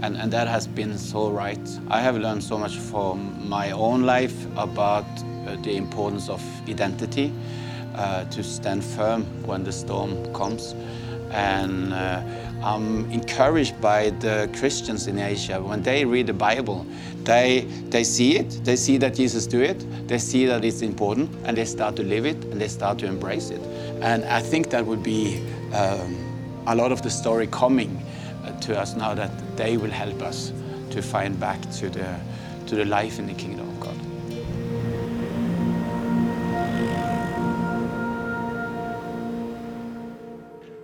And, 0.00 0.16
and 0.16 0.32
that 0.32 0.48
has 0.48 0.66
been 0.66 0.96
so 0.96 1.28
right. 1.30 1.60
I 1.90 2.00
have 2.00 2.16
learned 2.16 2.42
so 2.42 2.56
much 2.56 2.78
from 2.78 3.36
my 3.46 3.70
own 3.72 4.04
life 4.06 4.46
about 4.56 5.04
uh, 5.46 5.56
the 5.62 5.76
importance 5.76 6.30
of 6.30 6.42
identity, 6.66 7.30
uh, 7.94 8.24
to 8.24 8.42
stand 8.42 8.82
firm 8.82 9.26
when 9.44 9.62
the 9.62 9.72
storm 9.72 10.32
comes. 10.32 10.74
And 11.30 11.92
uh, 11.92 12.22
I'm 12.62 13.10
encouraged 13.10 13.80
by 13.80 14.10
the 14.10 14.48
Christians 14.56 15.08
in 15.08 15.18
Asia. 15.18 15.60
When 15.60 15.82
they 15.82 16.04
read 16.04 16.28
the 16.28 16.32
Bible, 16.32 16.86
they, 17.24 17.66
they 17.88 18.04
see 18.04 18.36
it, 18.36 18.64
they 18.64 18.76
see 18.76 18.98
that 18.98 19.14
Jesus 19.14 19.48
do 19.48 19.60
it, 19.60 19.84
they 20.06 20.18
see 20.18 20.46
that 20.46 20.64
it's 20.64 20.80
important, 20.80 21.30
and 21.44 21.56
they 21.56 21.64
start 21.64 21.96
to 21.96 22.04
live 22.04 22.24
it, 22.24 22.36
and 22.44 22.60
they 22.60 22.68
start 22.68 22.98
to 23.00 23.06
embrace 23.06 23.50
it. 23.50 23.60
And 24.00 24.24
I 24.26 24.40
think 24.40 24.70
that 24.70 24.86
would 24.86 25.02
be 25.02 25.44
um, 25.74 26.62
a 26.68 26.76
lot 26.76 26.92
of 26.92 27.02
the 27.02 27.10
story 27.10 27.48
coming 27.48 28.00
uh, 28.44 28.52
to 28.60 28.78
us 28.78 28.94
now 28.94 29.12
that 29.14 29.56
they 29.56 29.76
will 29.76 29.90
help 29.90 30.22
us 30.22 30.52
to 30.90 31.02
find 31.02 31.40
back 31.40 31.60
to 31.72 31.90
the, 31.90 32.16
to 32.66 32.76
the 32.76 32.84
life 32.84 33.18
in 33.18 33.26
the 33.26 33.34
kingdom 33.34 33.68
of 33.68 33.80
God. 33.80 33.96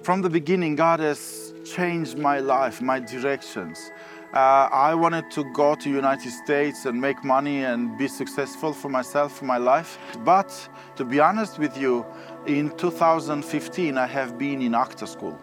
From 0.03 0.23
the 0.23 0.31
beginning, 0.31 0.75
God 0.75 1.01
has 1.01 1.38
changed 1.75 2.19
my 2.19 2.39
life, 2.41 2.81
my 2.81 3.01
directions. 3.01 3.91
Uh, 4.35 4.69
I 4.71 4.95
wanted 4.95 5.31
to 5.31 5.45
go 5.55 5.75
to 5.75 5.89
United 5.89 6.31
States 6.31 6.85
and 6.85 7.01
make 7.01 7.25
money 7.25 7.65
and 7.65 7.97
be 7.97 8.09
successful 8.09 8.75
for 8.75 8.91
myself, 8.91 9.39
for 9.39 9.47
my 9.47 9.57
life. 9.57 9.99
But 10.25 10.51
to 10.97 11.05
be 11.05 11.19
honest 11.19 11.59
with 11.59 11.77
you, 11.79 12.05
in 12.47 12.71
2015, 12.77 13.97
I 13.97 14.07
have 14.07 14.37
been 14.37 14.61
in 14.61 14.75
ACTA 14.75 15.07
school. 15.07 15.39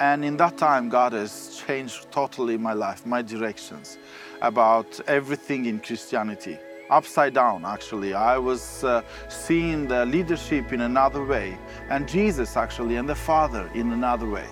And 0.00 0.24
in 0.24 0.36
that 0.38 0.56
time, 0.56 0.88
God 0.88 1.12
has 1.12 1.62
changed 1.66 2.10
totally 2.10 2.56
my 2.56 2.72
life, 2.72 3.04
my 3.04 3.20
directions 3.20 3.98
about 4.40 5.00
everything 5.06 5.66
in 5.66 5.80
Christianity. 5.80 6.56
Upside 6.88 7.34
down, 7.34 7.64
actually. 7.66 8.14
I 8.14 8.38
was 8.38 8.84
uh, 8.84 9.02
seeing 9.28 9.88
the 9.88 10.06
leadership 10.06 10.72
in 10.72 10.80
another 10.80 11.22
way, 11.24 11.58
and 11.90 12.08
Jesus, 12.08 12.56
actually, 12.56 12.96
and 12.96 13.06
the 13.08 13.14
Father 13.14 13.70
in 13.74 13.92
another 13.92 14.28
way, 14.30 14.46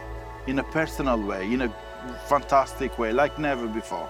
in 0.47 0.59
a 0.59 0.63
personal 0.63 1.19
way, 1.19 1.53
in 1.53 1.63
a 1.63 1.71
fantastic 2.29 2.99
way, 2.99 3.13
like 3.13 3.39
never 3.39 3.67
before. 3.67 4.09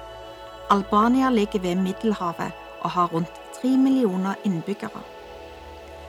Albania 0.70 1.30
ligger 1.30 1.58
ved 1.58 1.74
Middelhavet 1.74 2.52
og 2.80 2.90
har 2.90 3.06
rundt 3.06 3.32
tre 3.62 3.76
millioner 3.76 4.34
innbyggere. 4.44 5.00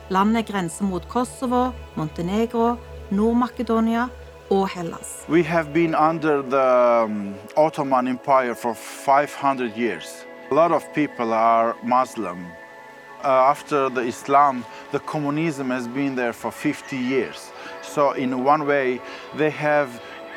Landet 0.08 0.46
grenser 0.46 0.84
mot 0.84 1.08
Kosovo, 1.08 1.70
Montenegro, 1.94 2.76
Nord-Makedonia 3.10 4.08
og 4.50 4.68
Hellas. 4.68 5.24
We 5.28 5.42
have 5.42 5.72
been 5.72 5.94
under 5.94 6.42
the 6.42 7.04
um, 7.04 7.34
Ottoman 7.56 8.08
Empire 8.08 8.54
for 8.54 8.74
500 8.74 9.76
years. 9.76 10.26
A 10.50 10.54
lot 10.54 10.72
of 10.72 10.82
people 10.94 11.32
are 11.32 11.74
Muslim. 11.82 12.46
Uh, 13.24 13.50
after 13.50 13.88
the 13.88 14.00
Islam, 14.00 14.64
the 14.92 14.98
communism 14.98 15.70
has 15.70 15.88
been 15.88 16.14
there 16.14 16.32
for 16.32 16.50
50 16.50 16.96
years. 16.96 17.52
So, 17.82 18.12
in 18.12 18.44
one 18.44 18.66
way, 18.66 19.00
they 19.36 19.50
have 19.50 19.88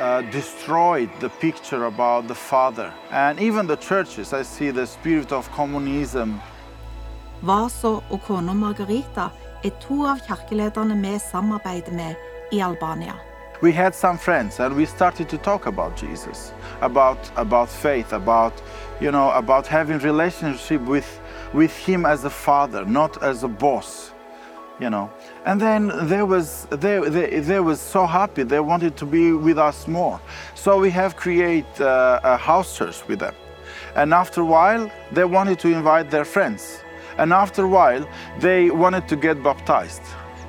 uh, 0.01 0.21
destroyed 0.31 1.09
the 1.19 1.29
picture 1.29 1.85
about 1.85 2.27
the 2.27 2.35
Father. 2.35 2.91
And 3.11 3.39
even 3.39 3.67
the 3.67 3.77
churches, 3.77 4.33
I 4.33 4.43
see 4.43 4.71
the 4.71 4.85
spirit 4.85 5.31
of 5.31 5.49
communism 5.51 6.39
Vaso 7.41 8.03
og 8.09 8.21
kona 8.21 8.53
Margarita 8.53 9.29
er 9.63 9.69
to 9.69 10.05
av 10.05 10.19
kirkelederne 10.27 10.95
vi 11.01 11.19
samarbeider 11.19 11.91
med 11.91 12.15
i 12.51 12.59
Albania. 12.61 13.13
we 13.61 13.71
had 13.71 13.95
some 13.95 14.17
friends 14.17 14.59
and 14.59 14.75
we 14.75 14.85
started 14.85 15.29
to 15.29 15.37
talk 15.37 15.67
about 15.67 15.95
jesus 15.95 16.53
about 16.81 17.31
about 17.35 17.69
faith 17.69 18.13
about 18.13 18.53
you 18.99 19.11
know 19.11 19.29
about 19.31 19.67
having 19.67 19.99
relationship 19.99 20.81
with 20.81 21.19
with 21.53 21.87
him 21.87 22.05
as 22.05 22.25
a 22.25 22.29
father 22.29 22.85
not 22.85 23.23
as 23.23 23.43
a 23.43 23.47
boss 23.47 24.10
you 24.81 24.89
know. 24.89 25.09
And 25.45 25.61
then 25.61 25.91
there 26.07 26.25
was 26.25 26.67
they, 26.71 26.99
they, 26.99 27.39
they 27.39 27.59
was 27.59 27.79
so 27.79 28.05
happy 28.05 28.43
they 28.43 28.59
wanted 28.59 28.97
to 28.97 29.05
be 29.05 29.31
with 29.31 29.57
us 29.57 29.87
more. 29.87 30.19
So 30.55 30.79
we 30.79 30.89
have 30.91 31.15
create 31.15 31.79
uh, 31.79 32.19
a 32.23 32.35
house 32.35 32.75
church 32.75 33.07
with 33.07 33.19
them. 33.19 33.35
And 33.95 34.13
after 34.13 34.41
a 34.41 34.45
while 34.45 34.91
they 35.11 35.23
wanted 35.23 35.59
to 35.59 35.69
invite 35.69 36.09
their 36.09 36.25
friends. 36.25 36.81
And 37.17 37.31
after 37.31 37.63
a 37.63 37.67
while 37.67 38.07
they 38.39 38.71
wanted 38.71 39.07
to 39.09 39.15
get 39.15 39.43
baptized. 39.43 40.01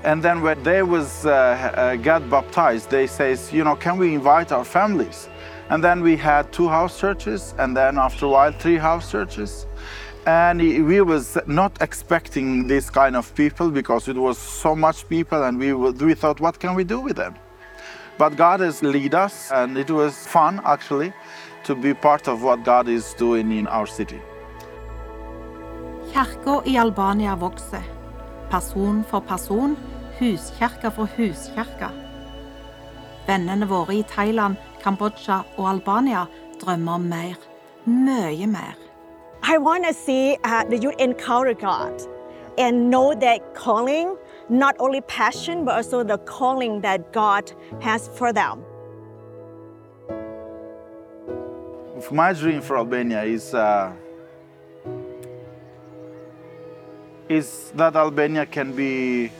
And 0.04 0.22
then 0.22 0.42
when 0.42 0.60
they 0.62 0.82
was 0.82 1.26
uh, 1.26 1.30
uh, 1.30 1.96
got 1.96 2.28
baptized 2.28 2.90
they 2.90 3.06
says 3.06 3.52
you 3.52 3.62
know 3.64 3.76
can 3.76 3.98
we 3.98 4.14
invite 4.14 4.50
our 4.50 4.64
families? 4.64 5.28
And 5.68 5.82
then 5.84 6.02
we 6.02 6.16
had 6.16 6.52
two 6.52 6.68
house 6.68 6.98
churches 6.98 7.54
and 7.58 7.76
then 7.76 7.98
after 7.98 8.26
a 8.26 8.28
while 8.30 8.52
three 8.52 8.78
house 8.78 9.10
churches 9.10 9.66
and 10.26 10.60
we 10.60 11.00
was 11.00 11.36
not 11.46 11.72
expecting 11.80 12.68
this 12.68 12.90
kind 12.90 13.16
of 13.16 13.34
people 13.34 13.70
because 13.70 14.08
it 14.08 14.16
was 14.16 14.38
so 14.38 14.76
much 14.76 15.08
people 15.08 15.42
and 15.42 15.58
we, 15.58 15.72
we 15.72 16.14
thought 16.14 16.40
what 16.40 16.58
can 16.58 16.74
we 16.74 16.84
do 16.84 17.00
with 17.00 17.16
them 17.16 17.34
but 18.18 18.36
god 18.36 18.60
has 18.60 18.82
lead 18.82 19.14
us 19.14 19.50
and 19.52 19.76
it 19.76 19.90
was 19.90 20.26
fun 20.26 20.60
actually 20.64 21.12
to 21.64 21.74
be 21.74 21.92
part 21.92 22.28
of 22.28 22.42
what 22.42 22.64
god 22.64 22.88
is 22.88 23.14
doing 23.14 23.50
in 23.50 23.66
our 23.66 23.86
city 23.86 24.20
Kirka 26.12 26.62
i 26.66 26.76
Albania 26.76 27.34
vokser. 27.36 27.82
Person 28.50 29.02
for 29.02 29.22
person, 29.22 29.76
huskirke 30.18 30.90
for 30.92 31.08
huskirke. 31.16 31.88
Vennene 33.26 33.64
våre 33.64 33.96
i 33.96 34.02
Thailand, 34.02 34.56
Kambodsja 34.82 35.40
og 35.56 35.70
Albania 35.70 36.26
drømmer 36.60 36.92
om 36.92 37.08
mer. 37.08 37.40
Mye 37.86 38.46
mer. 38.46 38.81
I 39.42 39.58
want 39.58 39.84
to 39.86 39.92
see 39.92 40.38
uh, 40.44 40.64
the 40.64 40.78
youth 40.78 40.94
encounter 40.98 41.54
God 41.54 42.00
and 42.58 42.90
know 42.90 43.14
that 43.14 43.54
calling, 43.54 44.16
not 44.48 44.76
only 44.78 45.00
passion, 45.02 45.64
but 45.64 45.74
also 45.74 46.04
the 46.04 46.18
calling 46.18 46.80
that 46.82 47.12
God 47.12 47.52
has 47.80 48.08
for 48.08 48.32
them. 48.32 48.64
my 52.10 52.32
dream 52.32 52.60
for 52.60 52.76
albania 52.76 53.22
is 53.22 53.54
uh, 53.54 53.92
is 57.28 57.72
that 57.76 57.94
albania 57.96 58.44
can 58.44 58.72
be 58.72 59.30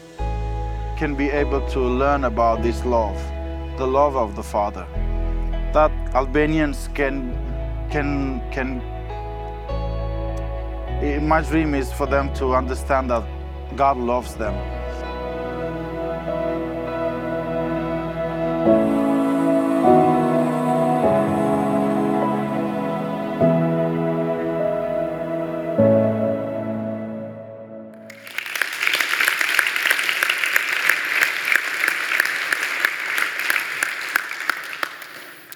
can 0.97 1.15
be 1.15 1.29
able 1.29 1.67
to 1.69 1.81
learn 1.81 2.25
about 2.25 2.63
this 2.63 2.85
love 2.85 3.17
the 3.79 3.87
love 3.87 4.17
of 4.17 4.37
the 4.37 4.43
father 4.43 4.87
that 5.73 5.91
albanians 6.15 6.89
can 6.95 7.35
can 7.91 8.41
can 8.53 8.81
my 11.03 11.43
dream 11.43 11.75
is 11.75 11.93
for 11.93 12.07
them 12.07 12.33
to 12.35 12.55
understand 12.55 13.11
that 13.11 13.25
god 13.77 13.97
loves 13.97 14.35
them 14.35 14.55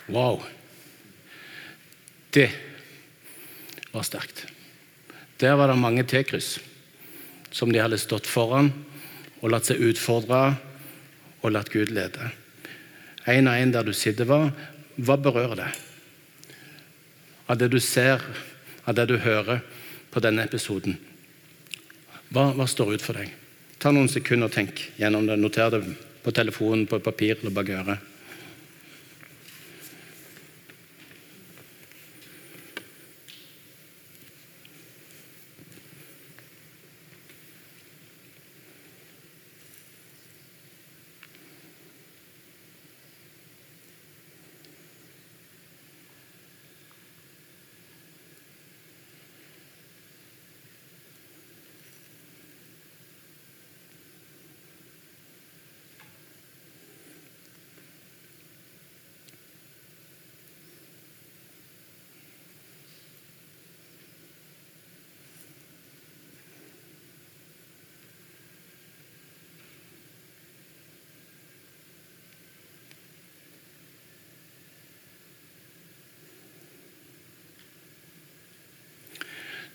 Wow. 0.09 0.43
Det 2.31 2.51
var 3.93 4.03
sterkt. 4.03 4.47
Der 5.41 5.57
var 5.57 5.69
det 5.69 5.77
mange 5.79 6.05
T-kryss 6.05 6.57
som 7.53 7.73
de 7.73 7.81
hadde 7.81 7.99
stått 8.01 8.29
foran 8.29 8.71
og 9.43 9.51
latt 9.53 9.69
seg 9.69 9.83
utfordre 9.85 10.57
og 11.43 11.53
latt 11.53 11.71
Gud 11.73 11.93
lede. 11.95 12.31
En 13.27 13.51
og 13.51 13.59
en 13.59 13.73
der 13.75 13.85
du 13.87 13.93
sitter, 13.97 14.29
hva, 14.29 14.49
hva 14.97 15.17
berører 15.21 15.59
det? 15.61 15.71
Av 17.47 17.59
det 17.59 17.69
du 17.71 17.79
ser, 17.83 18.23
av 18.87 18.97
det 18.97 19.07
du 19.11 19.19
hører 19.23 19.61
på 20.11 20.23
denne 20.25 20.47
episoden. 20.47 20.97
Hva, 22.33 22.51
hva 22.57 22.67
står 22.67 22.97
ut 22.97 23.05
for 23.05 23.19
deg? 23.19 23.31
Ta 23.79 23.93
noen 23.93 24.11
sekunder 24.11 24.49
og 24.49 24.57
tenk 24.57 24.81
gjennom 24.99 25.29
det. 25.29 25.37
Noter 25.39 25.75
det 25.75 25.83
på 26.25 26.33
telefonen, 26.35 26.87
på 26.91 26.99
papir 27.05 27.37
eller 27.37 27.55
bak 27.55 27.71
øret. 27.77 28.16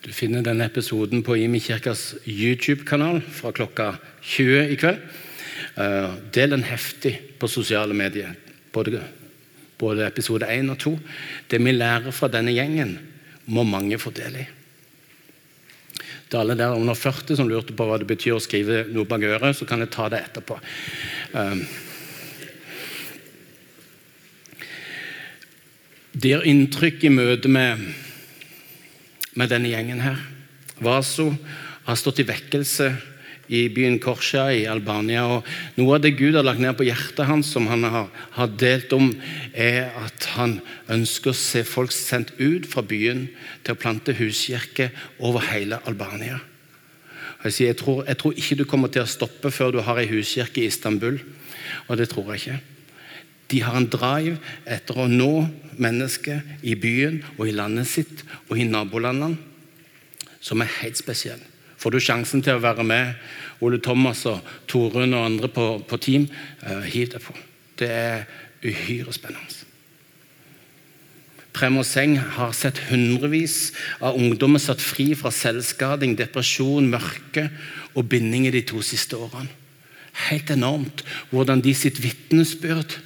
Du 0.02 0.10
finner 0.10 0.42
denne 0.42 0.66
episoden 0.66 1.22
på 1.22 1.36
Imi 1.38 1.60
kirkas 1.62 2.16
YouTube-kanal 2.26 3.20
fra 3.22 3.52
klokka 3.54 3.92
20 4.26 4.72
i 4.74 4.78
kveld. 4.82 4.98
Eh, 5.78 6.16
del 6.34 6.56
den 6.56 6.66
heftig 6.66 7.14
på 7.38 7.46
sosiale 7.48 7.94
medier, 7.94 8.34
både, 8.74 9.04
både 9.78 10.08
episode 10.08 10.50
1 10.50 10.74
og 10.74 10.80
2. 10.82 10.96
Det 11.54 11.62
vi 11.62 11.76
lærer 11.76 12.10
fra 12.18 12.32
denne 12.34 12.56
gjengen, 12.56 12.98
må 13.46 13.62
mange 13.68 14.02
få 14.02 14.10
del 14.18 14.42
i. 14.42 14.48
Til 16.32 16.40
alle 16.40 16.58
der 16.58 16.74
under 16.74 16.98
40 16.98 17.38
som 17.38 17.50
lurte 17.50 17.78
på 17.78 17.86
hva 17.86 18.02
det 18.02 18.10
betyr 18.10 18.40
å 18.40 18.42
skrive 18.42 18.88
noe 18.90 19.06
bak 19.06 19.22
øret, 19.22 19.54
så 19.54 19.70
kan 19.70 19.86
jeg 19.86 19.94
ta 19.94 20.10
det 20.10 20.26
etterpå. 20.26 20.58
Eh, 21.38 21.66
Det 26.12 26.28
gjør 26.28 26.44
inntrykk 26.44 27.06
i 27.08 27.10
møte 27.10 27.48
med 27.48 27.80
med 29.38 29.52
denne 29.52 29.72
gjengen 29.72 30.04
her. 30.04 30.20
Vaso 30.82 31.32
har 31.86 31.98
stått 32.00 32.22
i 32.24 32.28
vekkelse 32.28 32.90
i 33.52 33.66
byen 33.74 33.98
Korsia 34.00 34.46
i 34.56 34.64
Albania. 34.70 35.26
og 35.28 35.48
Noe 35.76 35.98
av 35.98 36.06
det 36.06 36.14
Gud 36.16 36.38
har 36.38 36.46
lagt 36.48 36.62
ned 36.64 36.76
på 36.80 36.88
hjertet 36.88 37.28
hans, 37.28 37.50
som 37.52 37.68
han 37.68 37.84
har, 37.84 38.08
har 38.38 38.54
delt 38.60 38.94
om, 38.96 39.12
er 39.52 39.92
at 40.00 40.30
han 40.38 40.60
ønsker 40.92 41.34
å 41.34 41.38
se 41.38 41.66
folk 41.68 41.92
sendt 41.92 42.32
ut 42.40 42.70
fra 42.72 42.84
byen 42.86 43.28
til 43.66 43.76
å 43.76 43.82
plante 43.82 44.16
huskirke 44.16 44.92
over 45.20 45.44
hele 45.52 45.82
Albania. 45.90 46.40
Jeg, 47.42 47.54
sier, 47.54 47.72
jeg, 47.72 47.80
tror, 47.82 48.04
jeg 48.08 48.20
tror 48.22 48.38
ikke 48.38 48.60
du 48.60 48.68
kommer 48.70 48.92
til 48.94 49.04
å 49.04 49.10
stoppe 49.10 49.52
før 49.52 49.76
du 49.76 49.82
har 49.84 50.00
ei 50.00 50.10
huskirke 50.12 50.62
i 50.62 50.70
Istanbul. 50.70 51.20
Og 51.90 51.98
det 52.00 52.12
tror 52.12 52.32
jeg 52.32 52.44
ikke. 52.44 52.60
De 53.52 53.62
har 53.64 53.78
en 53.78 53.90
drive 53.92 54.38
etter 54.66 54.98
å 54.98 55.10
nå 55.12 55.46
mennesker 55.82 56.42
i 56.64 56.76
byen 56.80 57.22
og 57.38 57.48
i 57.50 57.56
landet 57.56 57.90
sitt 57.90 58.24
og 58.48 58.58
i 58.60 58.68
nabolandene 58.68 59.38
som 60.42 60.62
er 60.64 60.72
helt 60.82 60.98
spesiell. 60.98 61.42
Får 61.82 61.94
du 61.94 62.02
sjansen 62.02 62.44
til 62.46 62.58
å 62.58 62.62
være 62.64 62.86
med 62.86 63.62
Ole 63.66 63.80
Thomas 63.82 64.24
og 64.30 64.46
Torunn 64.70 65.16
og 65.18 65.26
andre 65.26 65.50
på, 65.54 65.66
på 65.86 66.00
team, 66.02 66.28
eh, 66.66 66.88
hiv 66.94 67.12
deg 67.14 67.24
på. 67.26 67.36
Det 67.78 67.90
er 67.90 68.24
uhyre 68.62 69.14
spennende. 69.14 69.68
Prem 71.52 71.82
og 71.82 71.86
Seng 71.86 72.16
har 72.38 72.54
sett 72.56 72.80
hundrevis 72.88 73.74
av 74.00 74.16
ungdommer 74.16 74.62
satt 74.62 74.82
fri 74.82 75.12
fra 75.20 75.34
selvskading, 75.36 76.16
depresjon, 76.16 76.88
mørke 76.94 77.50
og 77.92 78.08
bindinger 78.10 78.56
de 78.56 78.64
to 78.70 78.80
siste 78.86 79.20
årene. 79.20 79.52
Helt 80.30 80.52
enormt 80.54 81.04
hvordan 81.32 81.64
de 81.64 81.74
sitt 81.76 82.00
vitnesbyrd 82.04 82.98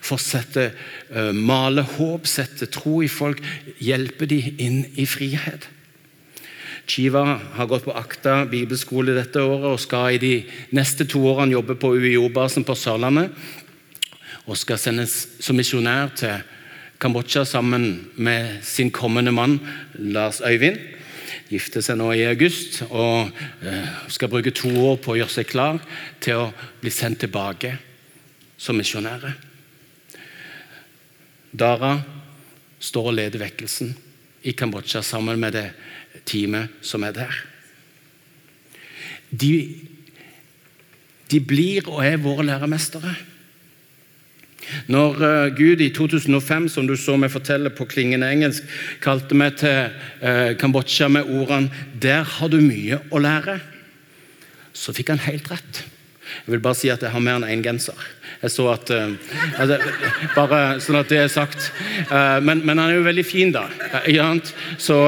får 0.00 0.22
sette, 0.24 0.70
uh, 1.10 1.30
male 1.34 1.84
håp, 1.96 2.28
sette 2.30 2.70
tro 2.72 3.00
i 3.02 3.10
folk, 3.10 3.42
hjelpe 3.82 4.28
dem 4.30 4.56
inn 4.58 4.82
i 4.94 5.06
frihet. 5.08 5.68
Shiva 6.90 7.22
har 7.54 7.68
gått 7.70 7.84
på 7.86 7.94
Akta 7.94 8.44
bibelskole 8.50 9.14
dette 9.14 9.42
året 9.44 9.68
og 9.70 9.82
skal 9.82 10.16
i 10.16 10.22
de 10.22 10.32
neste 10.74 11.06
to 11.08 11.22
årene 11.30 11.54
jobbe 11.54 11.76
på 11.78 11.92
UiO-basen 11.94 12.66
på 12.66 12.74
Sørlandet. 12.74 13.30
Og 14.50 14.58
skal 14.58 14.80
sendes 14.80 15.14
som 15.44 15.58
misjonær 15.58 16.10
til 16.18 16.40
Kambodsja 17.00 17.44
sammen 17.48 18.10
med 18.16 18.64
sin 18.66 18.90
kommende 18.90 19.32
mann 19.32 19.60
Lars 19.94 20.40
Øyvind. 20.44 20.80
Gifter 21.50 21.82
seg 21.82 21.98
nå 21.98 22.10
i 22.14 22.26
august 22.28 22.82
og 22.88 23.30
eh, 23.66 23.94
skal 24.10 24.30
bruke 24.30 24.52
to 24.54 24.70
år 24.90 24.98
på 25.02 25.14
å 25.14 25.20
gjøre 25.20 25.34
seg 25.34 25.48
klar 25.50 25.80
til 26.22 26.42
å 26.42 26.50
bli 26.82 26.92
sendt 26.94 27.22
tilbake 27.24 27.72
som 28.60 28.78
misjonærer. 28.78 29.49
Dara 31.52 31.98
står 32.80 33.10
og 33.10 33.16
leder 33.18 33.42
vekkelsen 33.42 33.94
i 34.46 34.54
Kambodsja 34.56 35.02
sammen 35.04 35.40
med 35.40 35.56
det 35.56 35.66
teamet 36.28 36.80
som 36.86 37.04
er 37.04 37.16
der. 37.16 37.40
De, 39.30 39.52
de 41.30 41.40
blir 41.40 41.88
og 41.90 42.02
er 42.06 42.22
våre 42.22 42.46
læremestere. 42.46 43.14
Når 44.90 45.16
uh, 45.18 45.56
Gud 45.56 45.80
i 45.82 45.90
2005, 45.94 46.68
som 46.68 46.86
du 46.86 46.94
så 46.98 47.16
meg 47.18 47.32
fortelle 47.32 47.72
på 47.74 47.86
klingende 47.90 48.28
engelsk, 48.30 48.66
kalte 49.02 49.38
meg 49.38 49.56
til 49.58 49.90
uh, 50.22 50.52
Kambodsja 50.60 51.08
med 51.08 51.26
ordene 51.26 51.70
'Der 52.00 52.22
har 52.22 52.48
du 52.48 52.60
mye 52.60 53.00
å 53.10 53.18
lære', 53.18 53.60
så 54.72 54.92
fikk 54.92 55.10
han 55.10 55.26
helt 55.26 55.50
rett. 55.50 55.82
Jeg 56.46 56.54
vil 56.54 56.62
bare 56.64 56.78
si 56.78 56.90
at 56.92 57.02
jeg 57.02 57.12
har 57.12 57.24
mer 57.24 57.40
enn 57.40 57.48
én 57.48 57.64
genser. 57.64 57.98
Jeg 58.40 58.54
så 58.54 58.70
at 58.72 58.90
uh, 58.94 59.10
altså, 59.60 59.76
Bare 60.36 60.60
sånn 60.80 61.00
at 61.00 61.10
det 61.12 61.18
er 61.24 61.32
sagt. 61.32 61.72
Uh, 62.08 62.38
men, 62.40 62.64
men, 62.64 62.78
han 62.78 62.88
er 62.88 63.00
jo 63.00 63.08
veldig 63.08 63.26
fin, 63.26 63.52
da. 63.52 63.66
Uh, 64.06 64.40
så, 64.78 65.00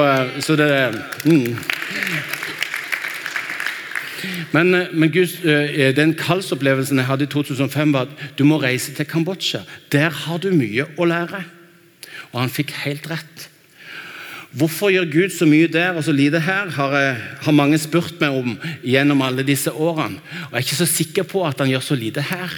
så, 0.43 0.57
det 0.59 0.69
mm. 1.25 1.57
Men, 4.53 4.73
eh, 4.75 4.91
men 4.93 5.11
Gud, 5.11 5.45
eh, 5.45 5.91
den 5.95 6.13
kallsopplevelsen 6.17 7.01
jeg 7.01 7.09
hadde 7.09 7.27
i 7.27 7.31
2005, 7.31 7.93
var 7.93 8.07
at 8.07 8.37
du 8.37 8.45
må 8.47 8.59
reise 8.61 8.93
til 8.93 9.07
Kambodsja. 9.09 9.63
Der 9.91 10.13
har 10.13 10.37
du 10.37 10.51
mye 10.53 10.87
å 10.97 11.07
lære. 11.09 11.43
Og 12.31 12.39
han 12.41 12.53
fikk 12.53 12.75
helt 12.83 13.09
rett. 13.09 13.49
Hvorfor 14.53 14.91
gjør 14.93 15.09
Gud 15.09 15.31
så 15.33 15.47
mye 15.49 15.69
der 15.71 15.95
og 15.97 16.03
så 16.05 16.13
lite 16.13 16.43
her, 16.45 16.69
har, 16.75 16.91
jeg, 16.93 17.15
har 17.41 17.55
mange 17.57 17.79
spurt 17.81 18.19
meg 18.21 18.35
om 18.37 18.53
gjennom 18.85 19.23
alle 19.25 19.45
disse 19.45 19.71
årene. 19.73 20.21
Og 20.21 20.53
Jeg 20.53 20.59
er 20.59 20.67
ikke 20.67 20.81
så 20.83 20.89
sikker 20.89 21.25
på 21.25 21.41
at 21.47 21.63
han 21.63 21.71
gjør 21.71 21.87
så 21.87 21.97
lite 21.97 22.21
her. 22.29 22.53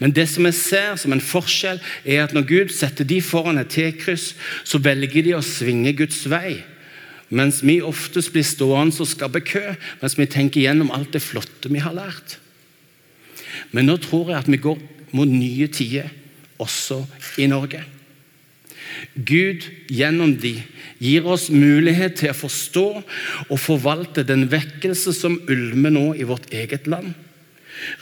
Men 0.00 0.12
det 0.12 0.26
som 0.28 0.44
jeg 0.48 0.56
ser 0.56 0.96
som 1.00 1.12
en 1.12 1.24
forskjell, 1.24 1.80
er 2.04 2.24
at 2.24 2.34
når 2.36 2.46
Gud 2.48 2.72
setter 2.72 3.08
de 3.08 3.22
foran 3.24 3.60
et 3.60 3.72
T-kryss, 3.72 4.34
så 4.64 4.80
velger 4.80 5.24
de 5.24 5.34
å 5.36 5.44
svinge 5.44 5.94
Guds 5.96 6.22
vei. 6.32 6.58
Mens 7.32 7.62
vi 7.64 7.80
oftest 7.82 8.32
blir 8.34 8.44
stående 8.46 9.00
og 9.00 9.08
skabbe 9.10 9.42
kø, 9.44 9.64
mens 10.02 10.18
vi 10.20 10.28
tenker 10.30 10.62
gjennom 10.62 10.92
alt 10.94 11.16
det 11.16 11.24
flotte 11.24 11.72
vi 11.72 11.82
har 11.82 11.96
lært. 11.96 12.38
Men 13.72 13.88
nå 13.88 13.96
tror 14.04 14.30
jeg 14.30 14.44
at 14.44 14.52
vi 14.52 14.60
går 14.62 14.80
mot 15.16 15.28
nye 15.28 15.68
tider, 15.72 16.12
også 16.60 17.02
i 17.40 17.48
Norge. 17.50 17.82
Gud 19.14 19.66
gjennom 19.92 20.34
de 20.40 20.54
gir 21.02 21.26
oss 21.28 21.48
mulighet 21.52 22.18
til 22.20 22.32
å 22.32 22.36
forstå 22.36 22.86
og 23.46 23.60
forvalte 23.60 24.24
den 24.26 24.46
vekkelse 24.52 25.14
som 25.16 25.38
ulmer 25.50 25.92
nå 25.92 26.06
i 26.16 26.26
vårt 26.28 26.48
eget 26.54 26.88
land. 26.90 27.12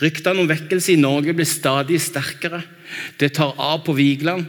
Ryktene 0.03 0.45
om 0.45 0.51
vekkelse 0.51 0.95
i 0.95 1.01
Norge 1.01 1.35
blir 1.35 1.49
stadig 1.49 1.99
sterkere. 2.03 2.63
Det 3.19 3.33
tar 3.35 3.57
av 3.59 3.83
på 3.87 3.97
Vigeland. 3.99 4.47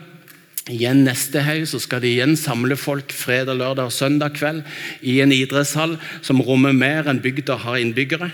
Igjen 0.70 1.04
Neste 1.06 1.44
høy 1.46 1.66
så 1.70 1.78
skal 1.82 2.02
de 2.02 2.10
igjen 2.10 2.34
samle 2.40 2.78
folk 2.78 3.14
fredag, 3.14 3.60
lørdag 3.60 3.92
og 3.92 3.94
søndag 3.94 4.34
kveld 4.38 4.64
i 5.06 5.20
en 5.22 5.34
idrettshall 5.34 6.00
som 6.26 6.42
rommer 6.42 6.74
mer 6.74 7.10
enn 7.10 7.22
bygda 7.22 7.60
har 7.62 7.78
innbyggere. 7.82 8.32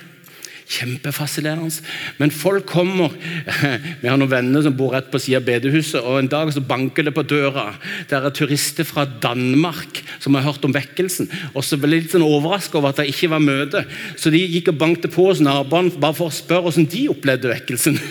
Kjempefascinerende. 0.72 1.84
Men 2.18 2.32
folk 2.32 2.66
kommer 2.70 3.12
Vi 4.02 4.08
har 4.08 4.16
noen 4.16 4.32
venner 4.32 4.64
som 4.64 4.76
bor 4.78 4.94
rett 4.96 5.10
på 5.12 5.20
siden 5.20 5.42
av 5.42 5.48
bedehuset. 5.50 6.00
og 6.00 6.22
En 6.22 6.32
dag 6.32 6.52
så 6.56 6.64
banker 6.64 7.08
det 7.08 7.14
på 7.16 7.26
døra. 7.28 7.74
Der 8.10 8.28
er 8.28 8.36
turister 8.36 8.88
fra 8.88 9.04
Danmark 9.06 10.02
som 10.24 10.38
har 10.38 10.46
hørt 10.48 10.64
om 10.66 10.76
vekkelsen. 10.76 11.28
Og 11.52 11.66
så 11.68 11.80
ble 11.80 11.98
litt 11.98 12.16
sånn 12.16 12.26
overraska 12.26 12.80
over 12.80 12.94
at 12.94 13.02
det 13.02 13.10
ikke 13.12 13.34
var 13.34 13.44
møte. 13.44 13.84
Så 14.16 14.32
de 14.32 14.40
gikk 14.40 14.72
og 14.72 14.80
bankte 14.80 15.12
på 15.12 15.28
hos 15.28 15.44
naboene 15.44 15.92
bare 16.00 16.18
for 16.18 16.32
å 16.32 16.36
spørre 16.36 16.70
hvordan 16.70 16.90
de 16.92 17.08
opplevde 17.12 17.52
vekkelsen. 17.52 18.00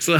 Så, 0.00 0.18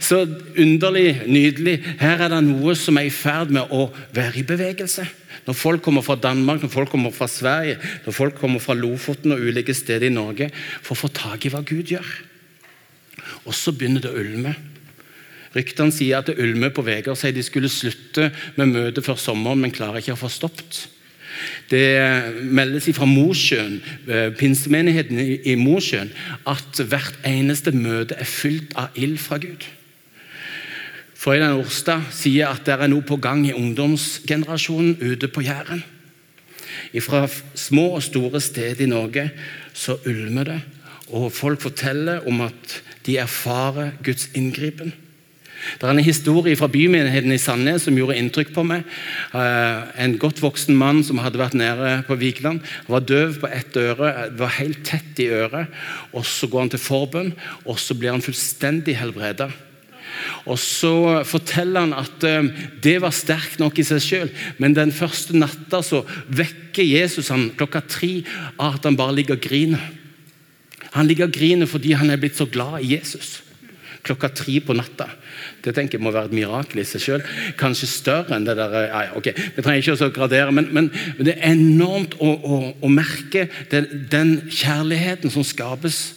så 0.00 0.18
underlig, 0.58 1.22
nydelig. 1.28 1.78
Her 2.00 2.20
er 2.26 2.32
det 2.32 2.42
noe 2.46 2.74
som 2.78 2.98
er 3.00 3.08
i 3.08 3.12
ferd 3.12 3.52
med 3.54 3.72
å 3.72 3.86
være 4.14 4.42
i 4.42 4.44
bevegelse. 4.46 5.06
Når 5.46 5.54
folk 5.54 5.82
kommer 5.82 6.02
fra 6.02 6.18
Danmark, 6.18 6.62
når 6.62 6.72
folk 6.72 6.90
kommer 6.90 7.14
fra 7.14 7.28
Sverige, 7.30 7.78
når 8.04 8.14
folk 8.14 8.38
kommer 8.40 8.62
fra 8.62 8.74
Lofoten 8.74 9.34
og 9.34 9.42
ulike 9.46 9.74
steder 9.74 10.08
i 10.08 10.14
Norge 10.14 10.50
for 10.80 10.96
å 10.96 11.02
få 11.04 11.12
tak 11.14 11.46
i 11.46 11.52
hva 11.52 11.62
Gud 11.66 11.92
gjør. 11.94 12.08
Og 13.46 13.54
så 13.54 13.72
begynner 13.74 14.02
det 14.02 14.10
å 14.10 14.18
ulme. 14.20 14.56
Ryktene 15.56 15.94
sier 15.94 16.18
at 16.18 16.28
det 16.28 16.40
ulmer 16.42 16.74
på 16.74 16.84
Vegard. 16.84 17.16
Sier 17.18 17.32
de 17.32 17.44
skulle 17.46 17.70
slutte 17.72 18.28
med 18.58 18.74
møtet 18.74 19.06
før 19.06 19.18
sommeren, 19.20 19.62
men 19.62 19.74
klarer 19.74 20.02
ikke 20.02 20.16
å 20.16 20.20
få 20.20 20.30
stoppet. 20.32 20.82
Det 21.70 21.86
meldes 22.42 22.88
fra 22.96 23.06
Mosjøen, 23.08 23.80
eh, 24.08 24.30
pinsemenigheten 24.36 25.20
i 25.20 25.54
Mosjøen, 25.60 26.10
at 26.46 26.80
hvert 26.80 27.18
eneste 27.24 27.72
møte 27.76 28.16
er 28.18 28.28
fylt 28.28 28.72
av 28.76 28.88
ild 28.96 29.18
fra 29.20 29.38
Gud. 29.38 29.64
Frøyland 31.26 31.58
Orstad 31.58 32.04
sier 32.14 32.52
at 32.54 32.68
det 32.68 32.76
er 32.76 32.86
noe 32.86 33.02
på 33.02 33.16
gang 33.18 33.40
i 33.48 33.54
ungdomsgenerasjonen 33.56 34.92
ute 35.00 35.26
på 35.26 35.42
Jæren. 35.42 35.80
Fra 37.02 37.24
små 37.58 37.96
og 37.96 38.04
store 38.06 38.38
steder 38.38 38.84
i 38.84 38.86
Norge 38.86 39.24
så 39.74 39.96
ulmer 40.06 40.46
det, 40.46 40.60
og 41.10 41.34
folk 41.34 41.64
forteller 41.66 42.22
om 42.30 42.44
at 42.46 42.76
de 43.08 43.18
erfarer 43.18 43.98
Guds 44.06 44.28
inngripen. 44.38 44.94
Det 45.80 45.88
er 45.88 45.96
en 45.96 46.04
historie 46.06 46.54
fra 46.54 46.70
bymenigheten 46.70 47.34
i 47.34 47.42
Sandnes 47.42 47.88
som 47.88 47.98
gjorde 47.98 48.20
inntrykk 48.22 48.54
på 48.54 48.62
meg. 48.70 48.86
Eh, 49.34 49.82
en 50.06 50.18
godt 50.22 50.38
voksen 50.44 50.78
mann 50.78 51.02
som 51.02 51.18
hadde 51.24 51.42
vært 51.42 51.58
nede 51.58 52.04
på 52.06 52.14
Vigeland. 52.22 52.62
var 52.86 53.02
døv 53.02 53.40
på 53.42 53.50
ett 53.50 53.74
øre, 53.74 54.30
var 54.30 54.58
helt 54.62 54.84
tett 54.86 55.18
i 55.18 55.32
øret. 55.34 55.66
og 56.12 56.22
Så 56.22 56.46
går 56.46 56.60
han 56.60 56.70
til 56.70 56.86
forbønn, 56.86 57.34
og 57.64 57.80
så 57.82 57.98
blir 57.98 58.14
han 58.14 58.22
fullstendig 58.22 58.94
helbreda. 58.94 59.50
Og 60.46 60.58
Så 60.58 60.94
forteller 61.28 61.86
han 61.86 61.96
at 61.96 62.26
eh, 62.26 62.50
det 62.82 62.98
var 63.04 63.14
sterkt 63.14 63.60
nok 63.62 63.78
i 63.78 63.86
seg 63.86 64.02
sjøl, 64.02 64.34
men 64.58 64.76
den 64.76 64.94
første 64.94 65.36
natta 65.36 65.82
så 65.84 66.04
vekker 66.28 66.86
Jesus 66.86 67.32
han 67.32 67.50
klokka 67.56 67.84
tre 67.86 68.12
av 68.56 68.78
at 68.78 68.88
han 68.88 68.98
bare 68.98 69.16
ligger 69.18 69.38
og 69.38 69.46
griner. 69.46 69.82
Han 70.96 71.08
ligger 71.08 71.28
og 71.28 71.34
griner 71.36 71.68
fordi 71.68 71.96
han 71.98 72.10
er 72.10 72.20
blitt 72.20 72.38
så 72.38 72.48
glad 72.48 72.80
i 72.80 72.94
Jesus 72.96 73.40
klokka 74.06 74.30
tre 74.34 74.60
på 74.62 74.74
natta. 74.76 75.08
Det 75.64 75.74
tenker 75.74 75.98
jeg 75.98 76.04
må 76.04 76.12
være 76.14 76.30
et 76.30 76.36
mirakel 76.36 76.80
i 76.82 76.86
seg 76.86 77.02
sjøl. 77.02 77.24
Kanskje 77.58 77.88
større 77.90 78.36
enn 78.36 78.46
det 78.46 78.56
der 78.58 78.76
ja, 78.86 79.02
ok, 79.18 79.30
Vi 79.56 79.64
trenger 79.64 79.82
ikke 79.82 80.08
å 80.08 80.12
gradere, 80.14 80.54
men, 80.54 80.68
men, 80.70 80.90
men, 81.16 81.26
det 81.26 81.36
er 81.36 81.54
enormt 81.54 82.16
å, 82.22 82.30
å, 82.30 82.60
å 82.80 82.92
merke 82.92 83.48
den, 83.72 84.06
den, 84.12 84.36
kjærligheten 84.52 85.32
som 85.32 85.46
skapes 85.46 86.15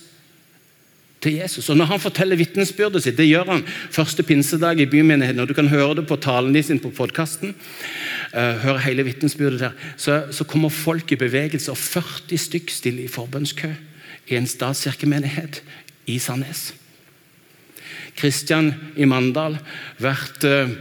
til 1.22 1.36
Jesus. 1.36 1.70
Og 1.70 1.78
Når 1.78 1.86
han 1.86 2.00
forteller 2.00 2.40
vitnesbyrdet 2.40 3.04
sitt, 3.04 3.18
det 3.18 3.28
gjør 3.28 3.52
han 3.52 3.64
første 3.92 4.24
pinsedag 4.24 4.80
i 4.80 4.88
bymenigheten, 4.90 5.40
og 5.40 5.48
du 5.48 5.54
kan 5.54 5.68
høre 5.68 5.96
det 6.00 6.08
på 6.08 6.16
talen 6.16 6.54
din 6.54 6.80
på 6.80 6.92
podkasten, 6.96 7.56
eh, 8.34 8.56
høre 8.64 8.80
hele 8.80 9.04
vitnesbyrdet 9.04 9.60
der, 9.60 9.72
så, 9.98 10.24
så, 10.32 10.44
kommer 10.44 10.70
folk 10.70 11.12
i 11.12 11.16
bevegelse, 11.20 11.72
og 11.72 11.78
40 11.78 12.38
stykk 12.38 12.70
stiller 12.70 13.04
i 13.04 13.12
forbønnskø 13.12 13.74
i 14.30 14.36
en 14.36 14.48
statskirkemenighet 14.48 15.62
i 16.08 16.20
Sandnes. 16.20 16.74
Kristian 18.16 18.74
i 19.00 19.06
Mandal 19.08 19.58
vært 20.02 20.44
uh, 20.44 20.72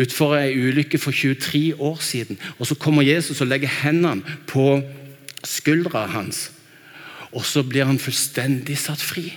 utfor 0.00 0.36
ei 0.38 0.54
ulykke 0.56 0.98
for 0.98 1.12
23 1.12 1.74
år 1.78 1.98
siden. 2.00 2.38
Og 2.58 2.66
Så 2.66 2.74
kommer 2.74 3.02
Jesus 3.02 3.40
og 3.40 3.50
legger 3.50 3.68
hendene 3.82 4.22
på 4.46 4.80
skuldra 5.44 6.06
hans. 6.06 6.50
Og 7.32 7.44
så 7.44 7.62
blir 7.62 7.84
han 7.84 8.00
fullstendig 8.00 8.78
satt 8.80 9.02
fri. 9.02 9.28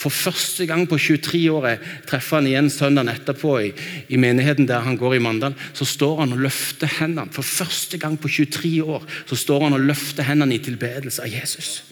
For 0.00 0.12
første 0.12 0.66
gang 0.68 0.86
på 0.88 0.98
23 0.98 1.42
år 1.52 1.66
treffer 2.08 2.40
han 2.40 2.48
igjen 2.48 2.70
søndagen 2.72 3.12
etterpå 3.12 3.52
i, 3.62 3.70
i, 4.08 4.18
menigheten 4.20 4.68
der 4.68 4.84
han 4.86 4.98
går 5.00 5.16
i 5.16 5.22
Mandal. 5.22 5.56
Så 5.76 5.86
står 5.88 6.22
han 6.22 6.34
og 6.36 6.44
løfter 6.46 6.90
hendene. 7.00 7.32
For 7.34 7.46
første 7.46 8.00
gang 8.00 8.16
på 8.20 8.30
23 8.30 8.72
år 8.84 9.04
så 9.28 9.38
står 9.38 9.66
han 9.66 9.76
og 9.78 9.86
løfter 9.90 10.26
hendene 10.28 10.56
i 10.56 10.62
tilbedelse 10.64 11.24
av 11.26 11.32
Jesus. 11.32 11.82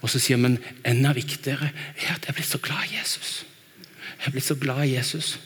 Og 0.00 0.08
så 0.08 0.20
sier 0.20 0.40
han 0.40 0.46
men 0.48 0.58
enda 0.88 1.12
viktigere 1.16 1.70
er 1.70 2.16
at 2.16 2.26
jeg 2.28 2.38
blir 2.38 2.48
så 2.48 2.60
glad 2.64 2.88
i 2.88 2.96
Jesus. 2.98 3.44
Jeg 4.24 4.34
blir 4.34 4.44
så 4.44 4.56
glad 4.58 4.84
i 4.86 4.94
Jesus. 4.96 5.38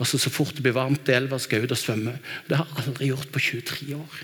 Og 0.00 0.08
så, 0.08 0.18
så 0.18 0.32
fort 0.32 0.56
det 0.56 0.64
blir 0.64 0.76
varmt 0.76 1.08
i 1.08 1.16
elva, 1.16 1.38
skal 1.38 1.60
jeg 1.60 1.68
ut 1.68 1.76
og 1.76 1.80
svømme. 1.80 2.18
Det 2.48 2.56
har 2.56 2.68
jeg 2.68 2.86
aldri 2.86 3.10
gjort 3.12 3.32
på 3.32 3.42
23 3.50 3.96
år. 3.98 4.22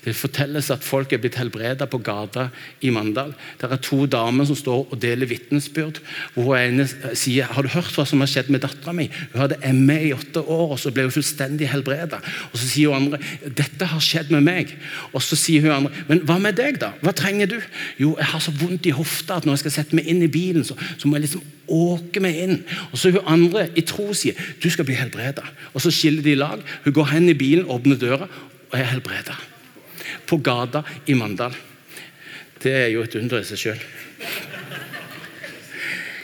Det 0.00 0.14
fortelles 0.16 0.70
at 0.72 0.84
folk 0.84 1.12
er 1.12 1.20
blitt 1.20 1.36
helbreda 1.36 1.84
på 1.90 2.00
gata 2.00 2.46
i 2.80 2.92
Mandal. 2.94 3.34
Det 3.60 3.68
er 3.68 3.82
to 3.84 4.06
damer 4.08 4.46
som 4.48 4.56
står 4.56 4.86
og 4.94 5.00
deler 5.00 5.28
vitnesbyrd. 5.28 6.00
hun 6.34 6.84
sier 7.12 7.44
har 7.44 7.62
du 7.62 7.68
hørt 7.68 7.92
hva 7.92 8.06
som 8.08 8.22
har 8.24 8.30
skjedd 8.30 8.48
med 8.48 8.62
dattera 8.64 8.94
mi. 8.96 9.10
Hun 9.34 9.42
hadde 9.42 9.74
ME 9.76 9.98
i 10.08 10.14
åtte 10.16 10.40
år, 10.40 10.72
og 10.72 10.80
så 10.80 10.90
ble 10.90 11.04
hun 11.04 11.12
fullstendig 11.12 11.68
helbreda. 11.68 12.22
Og 12.52 12.56
så 12.56 12.70
sier 12.70 12.88
hun 12.88 13.12
andre 13.12 13.20
dette 13.44 13.90
har 13.92 14.00
skjedd 14.00 14.32
med 14.32 14.46
meg. 14.46 14.72
Og 15.12 15.20
så 15.24 15.36
sier 15.36 15.66
hun 15.66 15.76
andre 15.76 16.04
men 16.08 16.24
hva 16.24 16.38
med 16.40 16.56
deg, 16.56 16.80
da? 16.80 16.94
Hva 17.04 17.12
trenger 17.16 17.52
du? 17.52 17.58
Jo, 18.00 18.14
jeg 18.16 18.30
har 18.32 18.40
så 18.40 18.56
vondt 18.56 18.88
i 18.88 18.96
hofta 18.96 19.36
at 19.36 19.44
når 19.44 19.58
jeg 19.58 19.64
skal 19.66 19.76
sette 19.76 19.98
meg 19.98 20.08
inn 20.08 20.24
i 20.24 20.32
bilen, 20.32 20.64
så, 20.64 20.78
så 20.96 21.08
må 21.08 21.18
jeg 21.18 21.28
liksom 21.28 21.44
åke 21.70 22.24
meg 22.24 22.40
inn. 22.40 22.58
Og 22.88 22.98
så 22.98 23.12
hun 23.12 23.28
andre 23.28 23.68
i 23.76 23.84
tro 23.86 24.08
sier 24.16 24.38
du 24.62 24.70
skal 24.72 24.88
bli 24.88 24.96
helbreda. 24.96 25.44
Og 25.74 25.84
så 25.84 25.92
skiller 25.92 26.24
de 26.24 26.38
lag. 26.40 26.64
Hun 26.86 26.96
går 26.96 27.12
hen 27.12 27.28
i 27.28 27.36
bilen, 27.36 27.68
åpner 27.68 28.00
døra 28.00 28.30
og 28.70 28.78
er 28.78 28.94
helbreda 28.94 29.36
på 30.30 30.38
gata 30.44 30.84
i 31.10 31.18
Mandal. 31.18 31.56
Det 32.60 32.72
er 32.76 32.88
jo 32.92 33.02
et 33.04 33.16
under 33.18 33.40
i 33.40 33.48
seg 33.48 33.60
sjøl. 33.60 33.84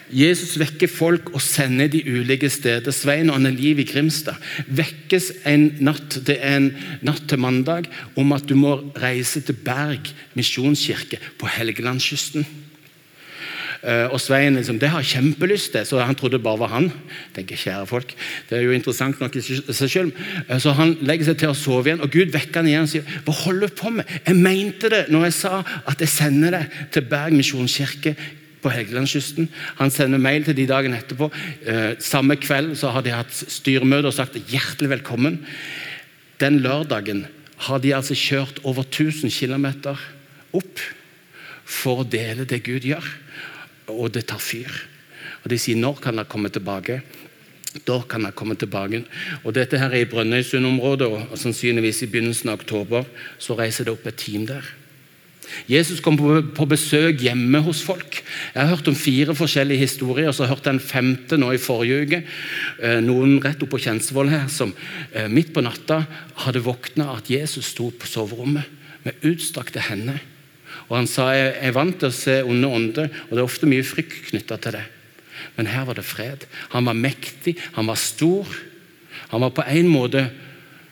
Jesus 0.07 0.53
vekker 0.61 0.87
folk 0.90 1.33
og 1.35 1.42
sender 1.42 1.88
de 1.90 1.99
ulike 2.07 2.47
steder. 2.53 2.95
Svein 2.95 3.31
og 3.33 3.40
Anne-Liv 3.40 3.81
i 3.83 3.87
Grimstad 3.88 4.38
vekkes 4.71 5.33
en 5.51 5.66
natt 5.83 6.21
det 6.29 6.37
er 6.38 6.61
en 6.61 6.69
natt 7.07 7.25
til 7.27 7.42
mandag 7.42 7.88
om 8.14 8.31
at 8.37 8.47
du 8.47 8.55
må 8.59 8.77
reise 9.03 9.42
til 9.42 9.59
Berg 9.66 10.12
misjonskirke 10.38 11.19
på 11.40 11.51
Helgelandskysten. 11.51 12.47
Uh, 13.83 14.07
og 14.15 14.21
Svein 14.23 14.57
liksom, 14.57 14.79
det 14.81 14.89
har 14.93 15.05
kjempelyst 15.05 15.75
til, 15.75 15.85
så 15.87 16.01
han 16.03 16.17
trodde 16.19 16.39
det 16.39 16.45
bare 16.45 16.61
var 16.62 16.73
han. 16.73 16.89
tenker 17.35 17.59
kjære 17.61 17.87
folk, 17.87 18.15
Det 18.49 18.59
er 18.59 18.62
jo 18.65 18.73
interessant 18.73 19.21
nok 19.21 19.37
i 19.37 19.43
seg 19.43 19.91
selv. 19.91 20.12
Uh, 20.49 20.59
så 20.62 20.73
han 20.79 20.97
legger 21.01 21.31
seg 21.31 21.39
til 21.43 21.53
å 21.53 21.59
sove 21.59 21.91
igjen, 21.91 22.03
og 22.03 22.11
Gud 22.11 22.33
vekker 22.35 22.62
han 22.62 22.71
igjen 22.71 22.89
og 22.89 22.91
sier 22.91 23.21
hva 23.27 23.37
holder 23.45 23.69
du 23.69 23.77
på 23.79 23.93
med? 23.93 24.09
Jeg 24.27 24.37
mente 24.37 24.91
det 24.93 25.07
når 25.12 25.29
jeg 25.29 25.37
sa 25.43 25.61
at 25.85 26.03
jeg 26.03 26.12
sender 26.12 26.59
deg 26.59 26.83
til 26.95 27.07
Berg 27.11 27.37
misjonskirke 27.37 28.17
på 28.65 28.73
Helgelandskysten. 28.73 29.51
Han 29.79 29.93
sender 29.95 30.23
mail 30.23 30.47
til 30.47 30.57
de 30.59 30.67
dagen 30.67 30.97
etterpå. 30.97 31.31
Uh, 31.67 31.93
samme 32.03 32.39
kveld 32.41 32.75
så 32.81 32.95
har 32.95 33.05
de 33.07 33.15
hatt 33.15 33.35
styremøte 33.35 34.11
og 34.11 34.17
sagt 34.17 34.41
hjertelig 34.51 34.97
velkommen. 34.97 35.43
Den 36.41 36.61
lørdagen 36.65 37.27
har 37.69 37.81
de 37.81 37.95
altså 37.97 38.17
kjørt 38.17 38.59
over 38.65 38.85
1000 38.85 39.33
km 39.33 39.95
opp 40.57 40.83
for 41.67 42.03
å 42.03 42.09
dele 42.09 42.45
det 42.49 42.62
Gud 42.67 42.85
gjør 42.87 43.07
og 43.88 44.12
det 44.14 44.27
tar 44.27 44.42
fyr. 44.42 44.70
Og 45.44 45.51
De 45.51 45.59
sier 45.59 45.77
'når 45.77 46.01
kan 46.03 46.16
dere 46.16 46.25
komme 46.25 46.49
tilbake'? 46.49 47.01
Da 47.87 48.01
kan 48.09 48.22
dere 48.22 48.33
komme 48.33 48.55
tilbake. 48.55 49.05
Og 49.44 49.55
Dette 49.55 49.79
her 49.79 49.90
er 49.90 50.01
i 50.01 50.05
Brønnøysund-området, 50.05 51.07
og 51.07 51.38
sannsynligvis 51.38 52.03
i 52.03 52.07
begynnelsen 52.07 52.49
av 52.49 52.61
oktober 52.61 53.05
så 53.38 53.59
reiser 53.59 53.85
det 53.85 53.92
opp 53.92 54.07
et 54.07 54.16
team 54.16 54.46
der. 54.46 54.62
Jesus 55.68 56.01
kom 56.01 56.16
på 56.18 56.66
besøk 56.66 57.20
hjemme 57.22 57.61
hos 57.62 57.83
folk. 57.83 58.22
Jeg 58.55 58.62
har 58.62 58.75
hørt 58.75 58.88
om 58.88 58.94
fire 58.94 59.35
forskjellige 59.35 59.79
historier, 59.79 60.33
så 60.33 60.42
jeg 60.42 60.49
hørt 60.49 60.66
en 60.66 60.81
femte 60.81 61.38
nå 61.38 61.53
i 61.53 61.62
forrige 61.62 62.03
uke. 62.03 62.22
Eh, 62.83 63.01
noen 63.01 63.38
rett 63.44 63.62
oppå 63.62 63.77
på 63.77 63.85
Kjensvoll 63.87 64.29
her 64.29 64.49
som 64.49 64.75
eh, 65.12 65.29
midt 65.29 65.53
på 65.55 65.62
natta 65.62 66.05
hadde 66.35 66.64
våkna 66.66 67.12
at 67.16 67.31
Jesus 67.31 67.66
sto 67.66 67.90
på 67.90 68.07
soverommet 68.11 68.66
med 69.05 69.22
utstrakte 69.22 69.81
hender 69.87 70.18
og 70.89 70.97
Han 70.97 71.09
sa 71.11 71.31
jeg 71.35 71.55
er 71.61 71.75
vant 71.75 71.97
til 71.99 72.11
å 72.11 72.15
se 72.15 72.37
onde 72.47 72.69
ånder, 72.69 73.11
og 73.27 73.33
det 73.33 73.43
er 73.43 73.49
ofte 73.49 73.69
mye 73.71 73.87
frykt 73.87 74.31
knytta 74.31 74.59
til 74.62 74.79
det. 74.79 74.85
Men 75.57 75.71
her 75.73 75.87
var 75.89 75.99
det 75.99 76.07
fred. 76.07 76.47
Han 76.75 76.87
var 76.89 76.99
mektig, 76.99 77.57
han 77.77 77.89
var 77.89 77.99
stor. 78.01 78.49
Han 79.33 79.43
var 79.43 79.55
på 79.57 79.65
en 79.67 79.89
måte 79.91 80.27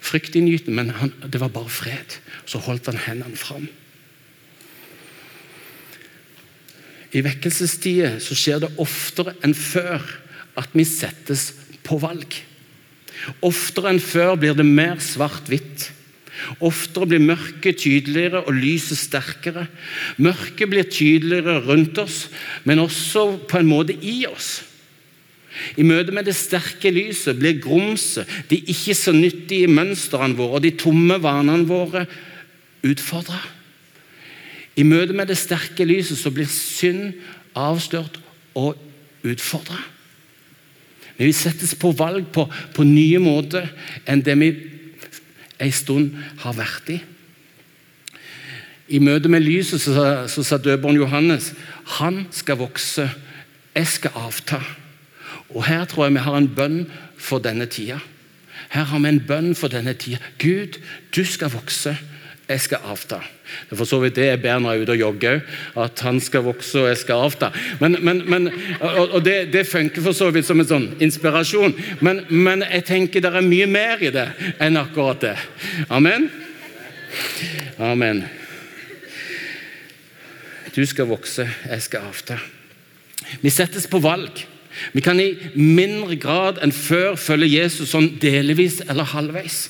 fryktinngytende, 0.05 0.77
men 0.77 0.93
han, 0.99 1.13
det 1.25 1.41
var 1.41 1.53
bare 1.53 1.73
fred. 1.73 2.19
Så 2.47 2.61
holdt 2.65 2.91
han 2.91 3.01
hendene 3.07 3.39
fram. 3.41 3.69
I 7.15 7.23
vekkelsestider 7.23 8.19
så 8.23 8.35
skjer 8.37 8.65
det 8.65 8.73
oftere 8.83 9.37
enn 9.47 9.55
før 9.55 10.03
at 10.59 10.73
vi 10.75 10.87
settes 10.89 11.53
på 11.87 12.01
valg. 12.03 12.41
Oftere 13.45 13.93
enn 13.93 14.03
før 14.03 14.35
blir 14.41 14.57
det 14.59 14.67
mer 14.67 14.99
svart-hvitt. 15.03 15.91
Oftere 16.65 17.09
blir 17.09 17.23
mørket 17.23 17.81
tydeligere 17.85 18.43
og 18.45 18.57
lyset 18.57 18.99
sterkere. 18.99 19.67
Mørket 20.23 20.71
blir 20.71 20.89
tydeligere 20.91 21.61
rundt 21.65 21.99
oss, 22.03 22.29
men 22.65 22.83
også 22.83 23.27
på 23.49 23.61
en 23.61 23.71
måte 23.71 23.97
i 24.03 24.25
oss. 24.29 24.63
I 25.79 25.85
møte 25.87 26.13
med 26.15 26.27
det 26.27 26.35
sterke 26.35 26.91
lyset 26.91 27.39
blir 27.39 27.61
grumset, 27.63 28.27
de 28.51 28.59
ikke 28.59 28.97
så 28.99 29.15
nyttige 29.15 29.71
mønstrene 29.71 30.35
våre 30.39 30.59
og 30.59 30.65
de 30.65 30.75
tomme 30.79 31.21
vanene 31.23 31.69
våre 31.69 32.05
utfordra. 32.85 33.39
I 34.75 34.83
møte 34.83 35.15
med 35.15 35.31
det 35.31 35.39
sterke 35.39 35.87
lyset 35.87 36.19
så 36.19 36.33
blir 36.35 36.51
synd 36.51 37.13
avslørt 37.55 38.19
og 38.59 38.75
utfordra. 39.23 39.79
Men 41.15 41.31
vi 41.31 41.35
settes 41.37 41.77
på 41.79 41.93
valg 41.95 42.27
på, 42.35 42.49
på 42.75 42.87
nye 42.87 43.21
måter 43.23 43.69
enn 44.11 44.25
det 44.27 44.35
vi 44.41 44.51
en 45.61 45.73
stund 45.73 46.15
har 46.43 46.57
vært 46.57 46.91
i. 46.95 47.01
I 48.89 49.01
møte 49.01 49.31
med 49.33 49.45
lyset 49.45 49.81
så, 49.81 49.95
så 50.29 50.45
sa 50.45 50.59
døperen 50.61 50.99
Johannes 50.99 51.53
han 51.99 52.25
skal 52.35 52.61
vokse, 52.61 53.07
jeg 53.75 53.89
skal 53.91 54.17
avta. 54.17 54.61
Og 55.55 55.65
Her 55.67 55.85
tror 55.89 56.07
jeg 56.07 56.17
vi 56.17 56.25
har 56.27 56.37
en 56.39 56.51
bønn 56.57 56.83
for 57.21 57.43
denne 57.45 57.67
tida. 57.71 58.01
Her 58.73 58.89
har 58.91 59.01
vi 59.01 59.09
en 59.09 59.23
bønn 59.23 59.55
for 59.57 59.73
denne 59.73 59.95
tida. 59.95 60.21
Gud, 60.41 60.81
du 61.15 61.25
skal 61.25 61.53
vokse, 61.53 61.97
jeg 62.49 62.61
skal 62.61 62.85
avta. 62.93 63.19
Det 63.65 63.73
er 63.73 63.79
for 63.81 63.89
så 63.89 63.99
vidt 64.03 64.17
det 64.19 64.27
jeg 64.27 64.41
ber 64.43 64.61
når 64.61 64.75
jeg 64.75 64.81
er 64.81 64.85
ute 64.85 64.95
og 64.95 65.01
jogger, 65.01 65.41
at 65.81 66.01
han 66.05 66.21
skal 66.21 66.45
vokse 66.45 66.81
og 66.81 66.89
jeg 66.91 67.01
skal 67.01 67.25
avta. 67.25 67.51
Men, 67.81 67.97
men, 68.05 68.23
men, 68.29 68.49
og 68.83 69.25
det, 69.25 69.53
det, 69.53 69.67
funker 69.69 70.05
for 70.05 70.17
så 70.17 70.29
vidt 70.35 70.49
som 70.49 70.61
en 70.61 70.69
sånn 70.69 70.89
inspirasjon, 71.05 71.77
men 72.01 72.65
jeg 72.69 72.87
tenker 72.89 73.25
det 73.25 73.33
er 73.33 73.47
mye 73.47 73.69
mer 73.71 74.05
i 74.05 74.13
det 74.13 74.29
enn 74.63 74.81
akkurat 74.81 75.25
det. 75.25 75.37
Amen? 75.89 76.29
Amen. 77.81 78.25
Du 80.75 80.83
skal 80.87 81.09
vokse, 81.09 81.47
jeg 81.47 81.87
skal 81.87 82.11
avta. 82.11 82.37
Vi 83.41 83.53
settes 83.53 83.87
på 83.89 84.03
valg. 84.03 84.43
Vi 84.93 85.01
kan 85.05 85.21
i 85.23 85.37
mindre 85.55 86.17
grad 86.19 86.59
enn 86.63 86.75
før 86.75 87.15
følge 87.21 87.53
Jesus 87.53 87.93
sånn 87.95 88.17
delvis 88.21 88.81
eller 88.89 89.07
halvveis. 89.15 89.69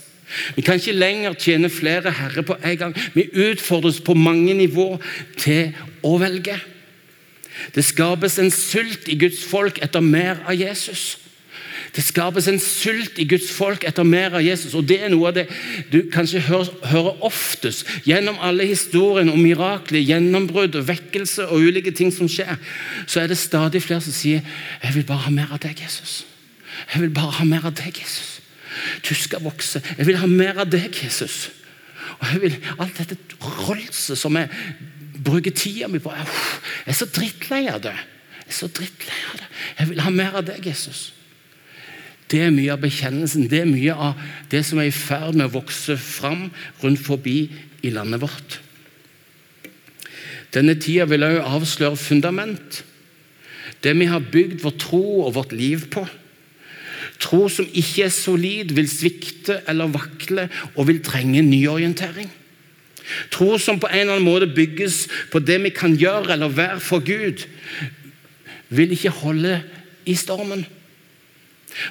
Vi 0.57 0.63
kan 0.63 0.81
ikke 0.81 0.97
lenger 0.97 1.35
tjene 1.39 1.71
flere 1.71 2.13
herrer 2.15 2.47
på 2.47 2.57
en 2.65 2.79
gang. 2.79 2.95
Vi 3.15 3.29
utfordres 3.51 4.01
på 4.01 4.15
mange 4.15 4.55
nivå 4.55 4.95
til 5.37 5.75
å 6.03 6.17
velge. 6.23 6.57
Det 7.75 7.85
skapes 7.87 8.39
en 8.39 8.51
sult 8.51 9.09
i 9.09 9.19
Guds 9.19 9.45
folk 9.47 9.79
etter 9.83 10.03
mer 10.03 10.43
av 10.47 10.59
Jesus. 10.59 11.15
Det 11.95 12.03
skapes 12.03 12.49
en 12.51 12.59
sult 12.59 13.21
i 13.23 13.27
Guds 13.31 13.53
folk 13.55 13.85
etter 13.87 14.07
mer 14.07 14.35
av 14.35 14.43
Jesus. 14.43 14.75
og 14.75 14.87
Det 14.89 14.99
er 15.05 15.13
noe 15.13 15.31
av 15.31 15.37
det 15.37 15.45
du 15.93 16.01
kanskje 16.11 16.43
hører, 16.49 16.73
hører 16.91 17.23
oftest 17.23 17.87
gjennom 18.09 18.41
alle 18.43 18.67
historiene 18.67 19.31
om 19.33 19.39
mirakler, 19.39 20.03
gjennombrudd, 20.03 20.81
vekkelse 20.89 21.47
og 21.47 21.69
ulike 21.69 21.95
ting 21.95 22.11
som 22.15 22.31
skjer. 22.31 22.59
Så 23.07 23.23
er 23.23 23.31
det 23.31 23.39
stadig 23.39 23.83
flere 23.83 24.01
som 24.01 24.13
sier 24.13 24.43
'Jeg 24.83 24.95
vil 24.95 25.05
bare 25.05 25.25
ha 25.29 25.31
mer 25.31 25.49
av 25.53 25.61
deg, 25.61 25.77
Jesus'. 25.79 26.25
Jeg 26.95 27.03
vil 27.03 27.11
bare 27.11 27.31
ha 27.31 27.45
mer 27.45 27.65
av 27.65 27.75
deg, 27.75 27.95
Jesus. 28.01 28.34
Du 29.09 29.15
skal 29.15 29.43
vokse. 29.45 29.83
Jeg 29.99 30.07
vil 30.09 30.19
ha 30.21 30.29
mer 30.31 30.61
av 30.65 30.71
deg, 30.71 30.91
Jesus. 31.05 31.51
Og 32.19 32.27
jeg 32.33 32.43
vil 32.43 32.57
Alt 32.79 33.01
dette 33.01 33.17
rolset 33.67 34.19
som 34.19 34.37
jeg 34.39 34.51
bruker 35.25 35.55
tida 35.57 35.89
mi 35.89 36.01
på 36.03 36.13
Jeg 36.15 36.27
er 36.93 36.97
så 36.99 37.09
drittlei 37.09 37.67
av 37.73 37.83
det. 37.85 37.95
Jeg 38.45 38.53
er 38.53 38.59
så 38.59 38.69
drittlei 38.69 39.21
av 39.33 39.39
det. 39.41 39.51
Jeg 39.79 39.93
vil 39.93 40.03
ha 40.05 40.13
mer 40.15 40.41
av 40.41 40.49
deg, 40.49 40.67
Jesus. 40.67 41.13
Det 42.31 42.41
er 42.41 42.55
mye 42.55 42.73
av 42.73 42.81
bekjennelsen, 42.83 43.49
det 43.53 43.61
er 43.61 43.69
mye 43.69 43.95
av 43.95 44.21
det 44.51 44.63
som 44.67 44.81
er 44.81 44.89
i 44.89 44.97
ferd 44.97 45.37
med 45.37 45.51
å 45.51 45.57
vokse 45.59 45.97
fram 46.01 46.49
rundt 46.81 47.03
forbi 47.05 47.39
i 47.85 47.93
landet 47.93 48.23
vårt. 48.25 48.59
Denne 50.55 50.77
tida 50.81 51.07
vil 51.11 51.27
også 51.27 51.55
avsløre 51.59 52.01
fundament. 52.01 52.81
Det 53.85 53.93
vi 53.99 54.09
har 54.09 54.25
bygd 54.33 54.63
vår 54.65 54.77
tro 54.81 55.05
og 55.27 55.35
vårt 55.37 55.53
liv 55.53 55.89
på. 55.93 56.07
Tro 57.25 57.47
som 57.49 57.69
ikke 57.73 58.07
er 58.07 58.13
solid, 58.13 58.75
vil 58.77 58.89
svikte 58.91 59.61
eller 59.71 59.93
vakle 59.93 60.49
og 60.75 60.89
vil 60.91 61.01
trenge 61.05 61.43
nyorientering. 61.45 62.29
Tro 63.33 63.59
som 63.61 63.81
på 63.81 63.89
en 63.91 64.01
eller 64.05 64.19
annen 64.19 64.29
måte 64.29 64.49
bygges 64.53 65.05
på 65.33 65.41
det 65.45 65.59
vi 65.65 65.73
kan 65.75 65.97
gjøre 65.97 66.35
eller 66.37 66.53
være 66.53 66.81
for 66.81 67.05
Gud, 67.05 67.45
vil 68.75 68.95
ikke 68.97 69.13
holde 69.23 69.61
i 70.09 70.17
stormen. 70.19 70.65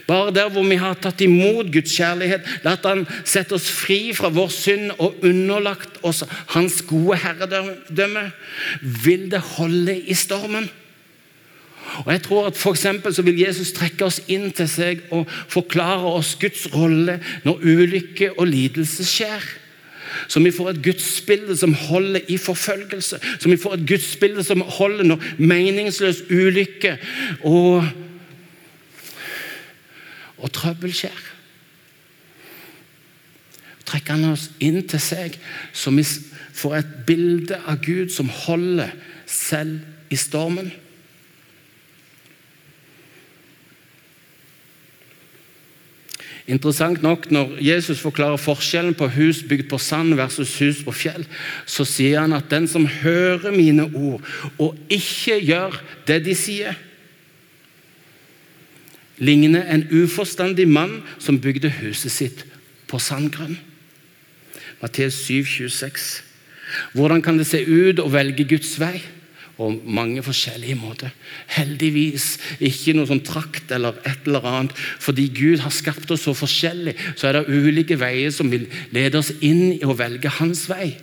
Bare 0.08 0.32
der 0.32 0.50
hvor 0.50 0.64
vi 0.64 0.78
har 0.80 0.96
tatt 1.02 1.22
imot 1.26 1.68
Guds 1.74 1.92
kjærlighet, 1.98 2.46
latt 2.64 2.86
Han 2.88 3.04
sette 3.28 3.58
oss 3.58 3.68
fri 3.74 4.14
fra 4.16 4.30
vår 4.32 4.52
synd 4.54 4.94
og 4.96 5.26
underlagt 5.28 6.00
oss 6.08 6.24
Hans 6.54 6.82
gode 6.88 7.20
herredømme, 7.20 8.30
vil 8.82 9.28
det 9.34 9.44
holde 9.58 9.98
i 10.00 10.16
stormen. 10.16 10.70
Og 12.06 12.12
jeg 12.12 12.22
tror 12.26 12.48
at 12.48 12.58
for 12.58 12.74
så 12.76 13.22
vil 13.22 13.40
Jesus 13.40 13.74
trekke 13.76 14.06
oss 14.06 14.22
inn 14.28 14.52
til 14.56 14.70
seg 14.70 15.04
og 15.12 15.28
forklare 15.52 16.14
oss 16.18 16.36
Guds 16.40 16.66
rolle 16.74 17.20
når 17.44 17.60
ulykke 17.64 18.32
og 18.38 18.48
lidelse 18.48 19.06
skjer. 19.06 19.44
Så 20.28 20.40
vi 20.40 20.52
får 20.52 20.70
et 20.70 20.84
gudsbilde 20.84 21.58
som 21.58 21.74
holder 21.74 22.22
i 22.28 22.38
forfølgelse. 22.38 23.20
Så 23.40 23.50
vi 23.50 23.58
får 23.58 23.74
et 23.74 23.88
gudsbilde 23.88 24.44
som 24.44 24.62
holder 24.62 25.04
når 25.04 25.24
meningsløs 25.38 26.24
ulykke 26.30 26.98
og, 27.44 27.88
og 30.38 30.52
trøbbel 30.54 30.94
skjer. 30.94 31.30
Trekker 33.86 34.16
han 34.16 34.32
oss 34.32 34.48
inn 34.64 34.80
til 34.90 35.02
seg, 35.02 35.36
så 35.76 35.92
vi 35.94 36.06
får 36.54 36.78
et 36.80 36.94
bilde 37.08 37.60
av 37.68 37.82
Gud 37.84 38.14
som 38.14 38.30
holder 38.46 38.94
selv 39.30 39.82
i 40.14 40.18
stormen. 40.18 40.72
Interessant 46.48 47.02
nok, 47.02 47.32
Når 47.32 47.58
Jesus 47.62 48.00
forklarer 48.00 48.38
forskjellen 48.38 48.94
på 48.94 49.08
hus 49.08 49.44
bygd 49.48 49.70
på 49.70 49.78
sand 49.78 50.14
versus 50.14 50.58
hus 50.60 50.84
på 50.84 50.92
fjell, 50.92 51.26
så 51.66 51.86
sier 51.88 52.20
han 52.20 52.34
at 52.34 52.50
den 52.52 52.68
som 52.68 52.88
hører 52.88 53.52
mine 53.52 53.88
ord 53.96 54.22
og 54.60 54.76
ikke 54.90 55.40
gjør 55.40 55.80
det 56.08 56.26
de 56.26 56.36
sier, 56.36 56.76
ligner 59.18 59.64
en 59.72 59.88
uforstandig 60.04 60.68
mann 60.68 61.02
som 61.20 61.40
bygde 61.40 61.70
huset 61.80 62.12
sitt 62.12 62.46
på 62.88 63.00
sandgrunn. 63.00 63.56
Matteus 64.82 65.24
7, 65.26 65.46
26. 65.48 66.24
Hvordan 66.94 67.22
kan 67.22 67.38
det 67.38 67.48
se 67.48 67.64
ut 67.64 68.02
å 68.04 68.10
velge 68.12 68.44
Guds 68.44 68.76
vei? 68.82 68.98
Og 69.62 69.76
mange 69.86 70.24
forskjellige 70.26 70.76
måter. 70.80 71.14
Heldigvis 71.54 72.38
ikke 72.64 72.96
noe 72.98 73.10
sånn 73.10 73.22
trakt 73.26 73.72
eller 73.76 74.00
et 74.08 74.26
eller 74.26 74.48
annet. 74.50 74.74
Fordi 75.04 75.28
Gud 75.36 75.62
har 75.62 75.74
skapt 75.74 76.10
oss 76.14 76.26
så 76.26 76.34
forskjellig, 76.38 76.96
så 77.16 77.30
er 77.30 77.38
det 77.38 77.54
ulike 77.54 77.98
veier 78.02 78.34
som 78.34 78.50
vil 78.52 78.66
lede 78.96 79.22
oss 79.22 79.34
inn 79.42 79.76
i 79.76 79.84
å 79.86 79.98
velge 79.98 80.32
hans 80.40 80.66
vei. 80.72 80.96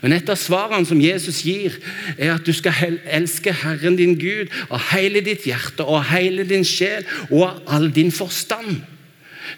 Men 0.00 0.14
et 0.16 0.30
av 0.32 0.38
svarene 0.40 0.88
som 0.88 1.00
Jesus 1.02 1.42
gir, 1.44 1.76
er 2.16 2.34
at 2.38 2.46
du 2.46 2.54
skal 2.56 2.98
elske 3.04 3.52
Herren 3.52 3.98
din 4.00 4.16
Gud 4.16 4.52
av 4.70 4.80
hele 4.94 5.20
ditt 5.24 5.44
hjerte 5.48 5.84
og 5.84 6.06
hele 6.08 6.46
din 6.48 6.64
sjel 6.64 7.04
og 7.28 7.44
av 7.50 7.76
all 7.76 7.90
din 7.92 8.12
forstand. 8.14 8.80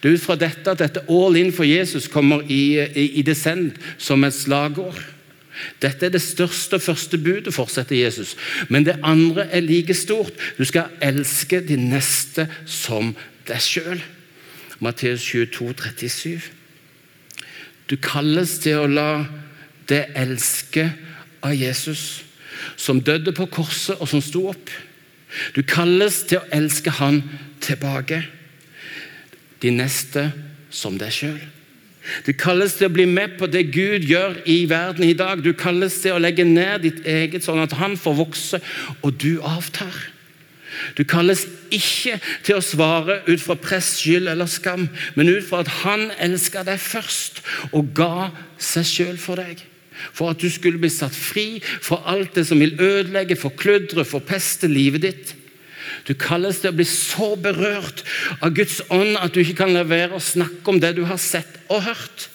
Det 0.03 0.11
er 0.11 0.19
ut 0.19 0.25
fra 0.25 0.37
dette 0.39 0.73
at 0.73 0.83
dette 0.83 1.05
all 1.09 1.39
in 1.39 1.53
for 1.55 1.65
Jesus 1.65 2.09
kommer 2.11 2.43
i, 2.51 2.75
i, 2.83 3.07
i 3.21 3.23
descent 3.23 3.79
som 4.03 4.25
et 4.27 4.35
slagord. 4.35 4.99
Dette 5.83 6.07
er 6.07 6.13
det 6.15 6.23
største 6.23 6.79
og 6.79 6.85
første 6.85 7.19
budet, 7.19 7.55
fortsetter 7.55 7.97
Jesus. 7.97 8.37
Men 8.69 8.87
det 8.87 8.99
andre 9.05 9.47
er 9.51 9.65
like 9.65 9.95
stort. 9.95 10.33
Du 10.59 10.65
skal 10.65 10.93
elske 11.03 11.61
de 11.61 11.77
neste 11.81 12.49
som 12.67 13.15
deg 13.49 13.63
sjøl. 13.63 14.03
Matteus 14.81 15.25
22, 15.25 15.73
37. 15.75 16.51
Du 17.91 17.97
kalles 18.03 18.59
til 18.63 18.83
å 18.83 18.91
la 18.91 19.11
det 19.89 20.07
elske 20.19 20.89
av 21.47 21.55
Jesus, 21.55 22.25
som 22.77 23.01
døde 23.01 23.33
på 23.37 23.47
korset 23.53 24.01
og 24.01 24.11
som 24.11 24.23
sto 24.25 24.49
opp. 24.51 24.73
Du 25.55 25.63
kalles 25.67 26.23
til 26.29 26.41
å 26.41 26.49
elske 26.55 26.91
Han 26.99 27.23
tilbake. 27.61 28.23
De 29.63 29.71
neste 29.73 30.31
som 30.71 30.99
deg 30.99 31.13
sjøl. 31.15 31.39
Du 32.27 32.33
kalles 32.37 32.77
til 32.79 32.89
å 32.89 32.95
bli 32.95 33.07
med 33.11 33.37
på 33.39 33.49
det 33.51 33.67
Gud 33.75 34.07
gjør 34.07 34.41
i 34.49 34.63
verden 34.71 35.07
i 35.07 35.17
dag. 35.17 35.43
Du 35.43 35.53
kalles 35.59 35.99
til 36.03 36.17
å 36.17 36.23
legge 36.23 36.47
ned 36.47 36.85
ditt 36.87 37.01
eget, 37.07 37.45
sånn 37.47 37.63
at 37.63 37.77
han 37.81 37.97
får 38.01 38.21
vokse, 38.21 38.61
og 39.03 39.17
du 39.23 39.39
avtar. 39.45 39.95
Du 40.97 41.05
kalles 41.09 41.47
ikke 41.73 42.19
til 42.45 42.59
å 42.59 42.65
svare 42.65 43.21
ut 43.29 43.41
fra 43.43 43.57
press, 43.61 43.95
skyld 44.03 44.29
eller 44.29 44.51
skam, 44.51 44.89
men 45.17 45.31
ut 45.33 45.47
fra 45.47 45.63
at 45.65 45.73
han 45.83 46.11
elska 46.23 46.67
deg 46.67 46.81
først 46.83 47.41
og 47.73 47.95
ga 47.97 48.29
seg 48.61 48.91
sjøl 48.91 49.17
for 49.21 49.41
deg. 49.41 49.63
For 50.13 50.35
at 50.35 50.43
du 50.43 50.51
skulle 50.53 50.81
bli 50.81 50.91
satt 50.93 51.17
fri 51.17 51.63
fra 51.65 52.03
alt 52.13 52.37
det 52.37 52.45
som 52.49 52.61
vil 52.61 52.77
ødelegge, 52.77 53.39
forkludre, 53.41 54.05
forpeste 54.05 54.69
livet 54.69 55.07
ditt. 55.07 55.33
Du 56.07 56.15
kalles 56.15 56.61
til 56.63 56.71
å 56.71 56.77
bli 56.77 56.87
så 56.87 57.33
berørt 57.41 58.05
av 58.39 58.55
Guds 58.55 58.79
ånd 58.95 59.19
at 59.19 59.35
du 59.35 59.43
ikke 59.43 59.59
kan 59.65 59.75
la 59.75 59.83
være 59.87 60.17
å 60.17 60.23
snakke 60.23 60.71
om 60.71 60.81
det 60.83 60.95
du 60.99 61.05
har 61.09 61.21
sett 61.21 61.59
og 61.67 61.83
hørt. 61.89 62.29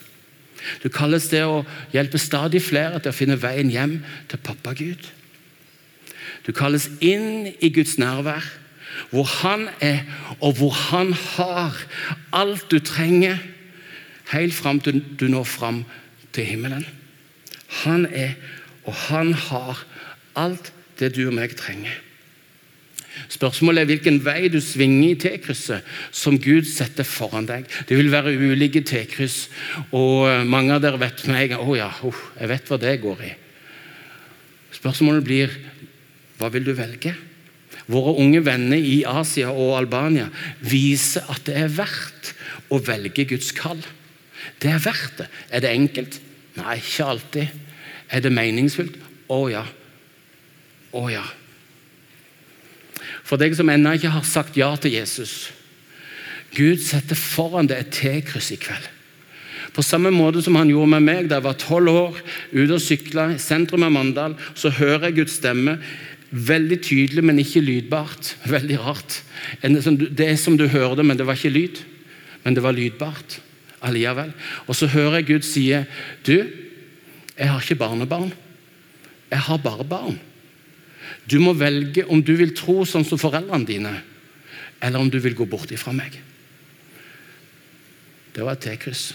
Du 0.84 0.90
kalles 0.94 1.30
til 1.32 1.48
å 1.48 1.62
hjelpe 1.94 2.20
stadig 2.22 2.62
flere 2.64 3.00
til 3.00 3.14
å 3.14 3.16
finne 3.16 3.40
veien 3.40 3.72
hjem 3.72 4.00
til 4.30 4.44
pappa 4.44 4.76
Gud. 4.78 5.08
Du 6.46 6.52
kalles 6.58 6.90
inn 7.00 7.48
i 7.62 7.72
Guds 7.74 7.98
nærvær, 8.02 8.44
hvor 9.10 9.26
Han 9.42 9.70
er, 9.80 10.04
og 10.42 10.60
hvor 10.60 10.76
Han 10.92 11.14
har 11.14 11.78
alt 12.36 12.68
du 12.72 12.80
trenger, 12.84 13.40
helt 14.32 14.56
fram 14.56 14.80
til 14.80 15.02
du 15.20 15.28
når 15.32 15.48
fram 15.48 15.84
til 16.36 16.48
himmelen. 16.48 16.86
Han 17.84 18.06
er, 18.06 18.36
og 18.84 18.94
han 18.94 19.34
har 19.34 19.84
alt 20.36 20.72
det 21.00 21.16
du 21.16 21.26
og 21.28 21.36
meg 21.36 21.56
trenger. 21.60 21.96
Spørsmålet 23.32 23.84
er 23.84 23.90
hvilken 23.90 24.20
vei 24.24 24.48
du 24.52 24.60
svinger 24.64 25.12
i 25.12 25.18
T-krysset 25.20 25.88
som 26.16 26.38
Gud 26.42 26.68
setter 26.70 27.08
foran 27.08 27.48
deg. 27.50 27.68
Det 27.88 27.98
vil 28.00 28.12
være 28.12 28.34
ulike 28.36 28.84
T-kryss, 28.88 29.46
og 29.92 30.30
eh, 30.30 30.46
mange 30.48 30.76
av 30.76 30.84
dere 30.84 31.02
vet 31.02 31.26
en 31.28 31.40
gang 31.54 31.66
oh 31.66 31.76
ja, 31.78 31.92
oh, 32.08 32.22
jeg 32.40 32.52
vet 32.52 32.72
hva 32.72 32.80
det 32.82 32.96
går 33.04 33.26
i. 33.28 33.34
Spørsmålet 34.82 35.28
blir 35.28 35.58
hva 36.40 36.50
vil 36.50 36.66
du 36.66 36.74
velge? 36.74 37.14
Våre 37.92 38.16
unge 38.22 38.40
venner 38.46 38.80
i 38.80 39.02
Asia 39.08 39.52
og 39.52 39.76
Albania 39.78 40.30
viser 40.64 41.28
at 41.30 41.44
det 41.50 41.58
er 41.60 41.74
verdt 41.76 42.32
å 42.72 42.80
velge 42.82 43.28
Guds 43.30 43.52
kall. 43.58 43.82
Det 44.62 44.72
er 44.72 44.82
verdt 44.82 45.20
det. 45.20 45.28
Er 45.52 45.64
det 45.66 45.74
enkelt? 45.76 46.18
Nei, 46.58 46.80
ikke 46.80 47.10
alltid. 47.14 47.60
Er 48.12 48.24
det 48.24 48.34
meningsfullt? 48.34 48.98
Å 49.32 49.42
ja. 49.52 49.64
Å 50.98 51.04
ja. 51.12 51.24
For 53.32 53.40
deg 53.40 53.56
som 53.56 53.70
ennå 53.72 53.94
ikke 53.96 54.12
har 54.12 54.26
sagt 54.28 54.58
ja 54.60 54.74
til 54.76 54.98
Jesus. 54.98 55.54
Gud 56.52 56.82
setter 56.84 57.16
foran 57.16 57.70
deg 57.72 57.86
et 57.86 57.94
T-kryss 57.96 58.52
i 58.52 58.58
kveld. 58.60 58.90
På 59.72 59.84
samme 59.88 60.12
måte 60.12 60.42
som 60.44 60.58
han 60.60 60.68
gjorde 60.68 60.92
med 60.98 61.06
meg 61.06 61.30
da 61.30 61.38
jeg 61.38 61.46
var 61.46 61.60
tolv 61.62 61.92
år, 61.96 62.18
ute 62.52 62.76
og 62.76 62.84
sykla 62.84 63.30
i 63.32 63.38
sentrum 63.40 63.86
av 63.88 63.94
Mandal, 63.96 64.36
så 64.52 64.74
hører 64.76 65.08
jeg 65.08 65.22
Guds 65.22 65.38
stemme 65.40 65.78
veldig 66.32 66.80
tydelig, 66.84 67.24
men 67.24 67.40
ikke 67.40 67.64
lydbart. 67.64 68.34
Veldig 68.56 68.80
rart. 68.84 69.22
Det 69.64 70.28
er 70.28 70.36
som 70.40 70.58
du 70.60 70.66
hører 70.68 71.00
det, 71.00 71.06
men 71.08 71.20
det 71.20 71.28
var 71.28 71.40
ikke 71.40 71.56
lyd. 71.56 71.80
Men 72.44 72.58
det 72.58 72.64
var 72.66 72.76
lydbart 72.76 73.38
allikevel. 73.88 74.36
Og 74.68 74.76
så 74.76 74.92
hører 74.92 75.22
jeg 75.22 75.30
Gud 75.32 75.48
si 75.48 75.66
Du, 76.28 76.36
jeg 77.38 77.48
har 77.48 77.64
ikke 77.64 77.80
barnebarn. 77.80 78.32
Jeg 79.32 79.40
har 79.48 79.64
bare 79.64 79.88
barn. 79.88 80.20
Du 81.32 81.40
må 81.40 81.54
velge 81.56 82.04
om 82.12 82.20
du 82.24 82.34
vil 82.36 82.52
tro 82.58 82.82
sånn 82.88 83.06
som 83.08 83.20
foreldrene 83.22 83.68
dine, 83.68 83.94
eller 84.84 85.00
om 85.00 85.10
du 85.12 85.20
vil 85.24 85.38
gå 85.38 85.48
bort 85.48 85.72
ifra 85.72 85.94
meg. 85.96 86.18
Det 88.36 88.44
var 88.44 88.58
et 88.58 88.66
T-kryss. 88.66 89.12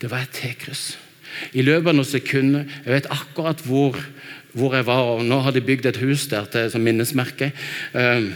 Det 0.00 0.10
var 0.10 0.24
et 0.24 0.34
T-kryss. 0.34 0.84
I 1.54 1.62
løpet 1.62 1.92
av 1.92 1.94
noen 1.94 2.08
sekunder 2.08 2.64
Jeg 2.82 2.90
vet 2.90 3.10
akkurat 3.14 3.60
hvor, 3.62 3.94
hvor, 4.52 4.74
jeg 4.74 4.86
var. 4.88 5.12
og 5.14 5.24
Nå 5.24 5.38
har 5.44 5.54
de 5.54 5.62
bygd 5.62 5.86
et 5.86 6.00
hus 6.02 6.26
der 6.30 6.48
til 6.50 6.70
som 6.72 6.82
minnesmerke. 6.82 7.52
Um, 7.94 8.32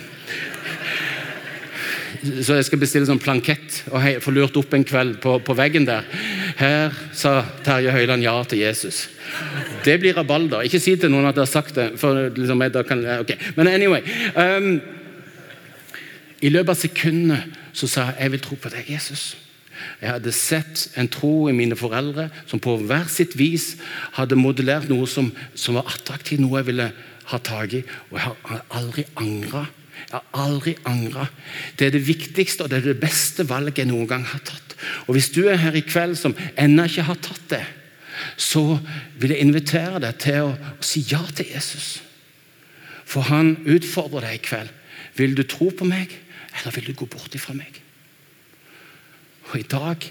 så 2.44 2.56
jeg 2.56 2.68
skal 2.68 2.80
bestille 2.80 3.08
sånn 3.08 3.20
plankett 3.20 3.82
og 3.90 4.06
få 4.24 4.32
lurt 4.32 4.56
opp 4.56 4.72
en 4.76 4.86
kveld 4.86 5.18
på, 5.20 5.36
på 5.44 5.56
veggen 5.58 5.88
der. 5.88 6.06
Her 6.56 6.94
sa 7.12 7.40
Terje 7.66 7.92
Høiland 7.92 8.24
ja 8.24 8.38
til 8.48 8.62
Jesus. 8.62 9.08
Det 9.84 9.98
blir 10.00 10.16
rabalder. 10.16 10.64
Ikke 10.64 10.80
si 10.80 10.96
til 10.96 11.12
noen 11.12 11.28
at 11.28 11.36
jeg 11.36 11.44
har 11.44 11.52
sagt 11.52 11.76
det. 11.76 11.88
for 12.00 12.28
liksom, 12.34 12.62
kan, 12.88 13.06
ok. 13.20 13.34
Men 13.56 13.68
anyway 13.68 14.02
um, 14.36 14.80
I 16.40 16.48
løpet 16.48 16.72
av 16.72 16.80
sekundene 16.80 17.40
sa 17.74 18.10
jeg 18.10 18.14
jeg 18.20 18.32
vil 18.32 18.40
tro 18.40 18.56
på 18.56 18.70
deg, 18.72 18.88
Jesus. 18.88 19.36
Jeg 20.00 20.12
hadde 20.12 20.32
sett 20.32 20.88
en 21.00 21.08
tro 21.10 21.48
i 21.50 21.56
mine 21.56 21.76
foreldre 21.76 22.28
som 22.46 22.60
på 22.62 22.76
hver 22.86 23.08
sitt 23.10 23.34
vis 23.38 23.74
hadde 24.14 24.38
modellert 24.38 24.88
noe 24.88 25.06
som, 25.10 25.32
som 25.54 25.78
var 25.78 25.90
attraktivt, 25.90 26.40
noe 26.40 26.60
jeg 26.60 26.68
ville 26.70 26.90
ha 27.30 27.40
tak 27.42 27.74
i. 27.80 27.82
Og 28.10 28.18
jeg 28.18 28.24
har 28.28 28.62
aldri 28.78 29.06
angra. 29.20 29.64
Jeg 30.04 30.14
har 30.14 30.44
aldri 30.44 30.76
angra. 30.88 31.28
Det 31.78 31.88
er 31.88 31.96
det 31.96 32.04
viktigste 32.06 32.64
og 32.64 32.70
det 32.70 32.80
er 32.80 32.92
det 32.92 33.00
beste 33.02 33.46
valget 33.48 33.82
jeg 33.82 33.90
noen 33.90 34.08
gang 34.10 34.26
har 34.28 34.44
tatt. 34.46 34.76
Og 35.06 35.16
Hvis 35.16 35.32
du 35.34 35.46
er 35.48 35.60
her 35.60 35.74
i 35.74 35.84
kveld 35.86 36.16
som 36.20 36.36
ennå 36.60 36.86
ikke 36.88 37.08
har 37.08 37.20
tatt 37.24 37.48
det, 37.50 37.64
så 38.36 38.78
vil 39.20 39.34
jeg 39.34 39.44
invitere 39.44 40.00
deg 40.02 40.18
til 40.22 40.50
å, 40.50 40.74
si 40.84 41.04
ja 41.10 41.22
til 41.34 41.52
Jesus. 41.54 41.98
For 43.04 43.26
han 43.28 43.56
utfordrer 43.68 44.28
deg 44.28 44.38
i 44.38 44.44
kveld. 44.44 44.72
Vil 45.18 45.36
du 45.38 45.44
tro 45.46 45.70
på 45.70 45.86
meg, 45.86 46.12
eller 46.58 46.74
vil 46.74 46.90
du 46.90 46.98
gå 46.98 47.08
bort 47.10 47.34
ifra 47.36 47.54
meg? 47.56 47.80
Og 49.50 49.58
I 49.60 49.66
dag 49.70 50.06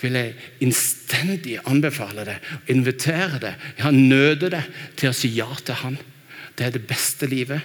vil 0.00 0.16
jeg 0.16 0.36
innstendig 0.64 1.58
anbefale 1.68 2.24
deg, 2.28 2.52
invitere 2.72 3.40
deg, 3.42 3.66
ja, 3.80 3.90
nøde 3.92 4.52
deg 4.52 4.68
til 5.00 5.10
å 5.10 5.16
si 5.16 5.32
ja 5.34 5.48
til 5.64 5.76
Han. 5.82 5.98
Det 6.56 6.66
er 6.66 6.76
det 6.76 6.86
beste 6.88 7.28
livet. 7.28 7.64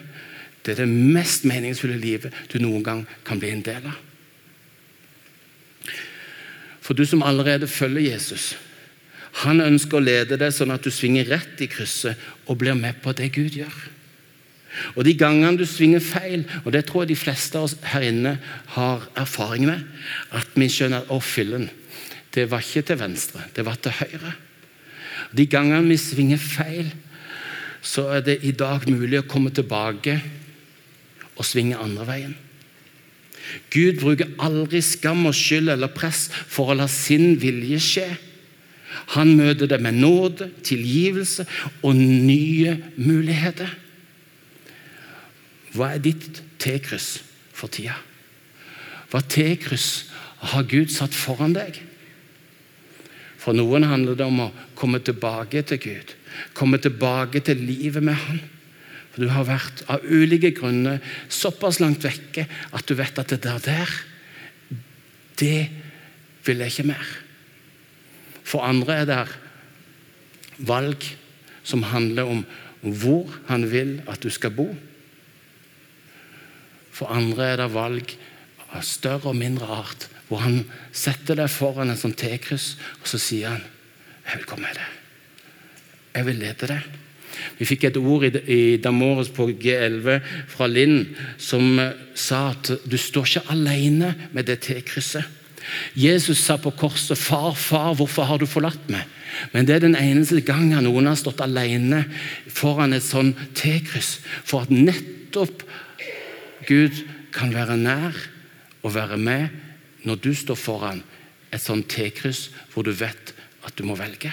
Det 0.66 0.74
er 0.74 0.84
det 0.84 0.90
mest 0.90 1.46
meningsfulle 1.46 1.98
livet 2.02 2.34
du 2.52 2.58
noen 2.64 2.84
gang 2.84 3.06
kan 3.28 3.40
bli 3.40 3.52
en 3.54 3.64
del 3.66 3.86
av. 3.92 3.98
For 6.86 6.98
du 6.98 7.06
som 7.06 7.24
allerede 7.26 7.68
følger 7.70 8.12
Jesus, 8.14 8.54
Han 9.44 9.60
ønsker 9.64 10.00
å 10.00 10.06
lede 10.06 10.38
deg 10.40 10.54
sånn 10.56 10.72
at 10.72 10.86
du 10.86 10.92
svinger 10.94 11.28
rett 11.28 11.60
i 11.64 11.68
krysset 11.72 12.20
og 12.48 12.60
blir 12.62 12.78
med 12.78 13.02
på 13.04 13.12
det 13.18 13.34
Gud 13.36 13.58
gjør. 13.58 13.76
Og 14.96 15.06
de 15.08 15.16
gangene 15.16 15.60
du 15.60 15.66
svinger 15.68 16.04
feil, 16.04 16.44
og 16.64 16.74
det 16.76 16.86
tror 16.88 17.04
jeg 17.04 17.14
de 17.14 17.20
fleste 17.20 17.60
av 17.60 17.68
oss 17.68 17.78
her 17.94 18.04
inne 18.10 18.36
har 18.76 19.06
erfaring 19.20 19.68
med, 19.70 19.84
at 20.36 20.56
vi 20.56 20.68
skjønner 20.72 21.04
at 21.04 21.12
å, 21.12 21.22
fillen, 21.24 21.70
det 22.36 22.50
var 22.52 22.64
ikke 22.64 22.84
til 22.90 23.00
venstre, 23.00 23.46
det 23.56 23.64
var 23.68 23.80
til 23.80 23.96
høyre. 23.96 24.34
De 25.36 25.46
gangene 25.48 25.88
vi 25.88 26.00
svinger 26.00 26.42
feil, 26.42 26.92
så 27.86 28.10
er 28.18 28.26
det 28.26 28.42
i 28.44 28.52
dag 28.56 28.84
mulig 28.90 29.22
å 29.22 29.30
komme 29.30 29.54
tilbake 29.56 30.18
og 31.36 31.48
svinge 31.48 31.80
andre 31.80 32.08
veien. 32.08 32.36
Gud 33.72 34.00
bruker 34.02 34.32
aldri 34.42 34.82
skam 34.84 35.28
og 35.30 35.36
skyld 35.38 35.70
eller 35.76 35.94
press 35.94 36.28
for 36.34 36.72
å 36.72 36.78
la 36.80 36.88
sin 36.92 37.36
vilje 37.40 37.80
skje. 37.84 38.08
Han 39.14 39.36
møter 39.38 39.70
det 39.70 39.80
med 39.84 40.00
nåde, 40.02 40.50
tilgivelse 40.66 41.46
og 41.86 41.96
nye 41.96 42.78
muligheter. 42.98 43.70
Hva 45.76 45.92
er 45.94 46.02
ditt 46.04 46.42
T-kryss 46.62 47.20
for 47.54 47.70
tida? 47.72 47.98
Hva 49.12 49.22
T-kryss 49.22 49.90
har 50.52 50.66
Gud 50.70 50.94
satt 50.94 51.14
foran 51.16 51.54
deg? 51.56 51.78
For 53.42 53.54
noen 53.54 53.86
handler 53.86 54.18
det 54.18 54.26
om 54.26 54.48
å 54.48 54.52
komme 54.80 55.02
tilbake 55.06 55.62
til 55.70 55.82
Gud. 55.84 56.16
Komme 56.58 56.80
tilbake 56.82 57.44
til 57.46 57.62
livet 57.62 58.04
med 58.04 58.18
Han. 58.26 58.42
For 59.14 59.24
Du 59.24 59.32
har 59.32 59.46
vært 59.48 59.84
av 59.88 60.04
ulike 60.04 60.52
grunner 60.58 61.00
såpass 61.32 61.80
langt 61.80 62.04
vekke 62.04 62.48
at 62.76 62.88
du 62.88 62.96
vet 62.98 63.20
at 63.22 63.30
det 63.32 63.44
der, 63.46 63.62
der 63.64 63.94
det 65.40 65.70
vil 66.46 66.64
jeg 66.64 66.74
ikke 66.74 66.90
mer. 66.90 67.25
For 68.46 68.66
andre 68.66 69.02
er 69.02 69.10
det 69.10 69.22
valg 70.70 71.06
som 71.66 71.86
handler 71.90 72.30
om 72.30 72.44
hvor 72.86 73.32
han 73.50 73.66
vil 73.72 73.98
at 74.08 74.22
du 74.22 74.30
skal 74.30 74.54
bo. 74.54 74.68
For 76.94 77.12
andre 77.12 77.52
er 77.52 77.64
det 77.64 77.72
valg 77.74 78.14
av 78.70 78.84
større 78.86 79.32
og 79.32 79.40
mindre 79.40 79.68
art, 79.82 80.08
hvor 80.30 80.44
han 80.46 80.62
setter 80.96 81.38
deg 81.42 81.52
foran 81.52 81.92
en 81.92 82.00
sånn 82.00 82.16
T-kryss, 82.18 82.76
og 83.02 83.10
så 83.10 83.20
sier 83.22 83.56
han 83.56 83.64
'Jeg 84.26 84.38
vil 84.38 84.46
komme 84.50 84.68
med 84.68 84.76
deg. 84.76 84.90
Jeg 86.16 86.26
vil 86.26 86.36
lede 86.36 86.68
deg'. 86.68 86.88
Vi 87.58 87.66
fikk 87.66 87.84
et 87.84 87.98
ord 87.98 88.24
i, 88.24 88.32
i 88.48 88.78
Damores 88.78 89.30
på 89.30 89.48
G11 89.52 90.22
fra 90.48 90.68
Linn 90.68 91.16
som 91.38 91.80
eh, 91.80 91.92
sa 92.16 92.50
at 92.50 92.72
du 92.86 92.98
står 92.98 93.26
ikke 93.26 93.52
alene 93.54 94.14
med 94.32 94.46
det 94.46 94.60
T-krysset. 94.66 95.26
Jesus 95.96 96.40
sa 96.44 96.58
på 96.58 96.72
korset 96.72 97.18
'Far, 97.18 97.54
far, 97.56 97.94
hvorfor 97.94 98.24
har 98.24 98.38
du 98.38 98.46
forlatt 98.46 98.90
meg?' 98.90 99.06
Men 99.54 99.66
det 99.66 99.76
er 99.76 99.80
den 99.80 99.96
eneste 99.96 100.42
gangen 100.42 100.84
noen 100.84 101.10
har 101.10 101.18
stått 101.20 101.42
alene 101.44 102.06
foran 102.48 102.94
et 102.94 103.04
sånn 103.04 103.34
T-kryss. 103.56 104.20
For 104.44 104.64
at 104.64 104.72
nettopp 104.72 105.64
Gud 106.68 107.04
kan 107.36 107.54
være 107.54 107.78
nær 107.78 108.16
og 108.84 108.96
være 108.96 109.18
med 109.18 109.50
når 110.06 110.22
du 110.24 110.34
står 110.34 110.56
foran 110.56 111.04
et 111.52 111.62
sånt 111.62 111.90
T-kryss 111.92 112.50
hvor 112.74 112.86
du 112.88 112.94
vet 112.96 113.34
at 113.66 113.76
du 113.76 113.84
må 113.88 113.98
velge. 114.00 114.32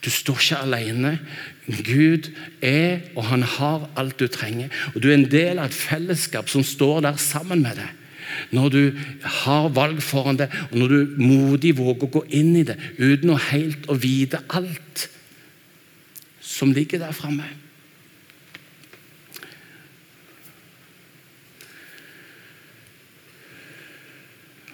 Du 0.00 0.08
står 0.10 0.38
ikke 0.40 0.60
alene. 0.64 1.14
Gud 1.84 2.30
er 2.64 3.02
og 3.14 3.26
han 3.28 3.42
har 3.44 3.88
alt 4.00 4.20
du 4.20 4.26
trenger. 4.32 4.70
Og 4.94 5.02
Du 5.02 5.10
er 5.10 5.18
en 5.18 5.30
del 5.30 5.58
av 5.58 5.68
et 5.68 5.76
fellesskap 5.76 6.48
som 6.48 6.64
står 6.64 7.02
der 7.04 7.16
sammen 7.20 7.62
med 7.62 7.76
deg. 7.76 7.99
Når 8.54 8.68
du 8.74 8.82
har 9.42 9.70
valg 9.76 10.02
foran 10.04 10.38
deg, 10.40 10.52
og 10.70 10.76
når 10.82 10.92
du 10.94 11.16
modig 11.22 11.74
våger 11.78 12.06
å 12.06 12.12
gå 12.18 12.24
inn 12.40 12.54
i 12.60 12.66
det 12.66 12.76
uten 12.98 13.34
å 13.34 13.40
helt 13.50 13.88
å 13.90 13.96
vite 13.98 14.42
alt 14.48 15.08
som 16.40 16.72
ligger 16.74 17.02
der 17.02 17.16
framme. 17.16 17.46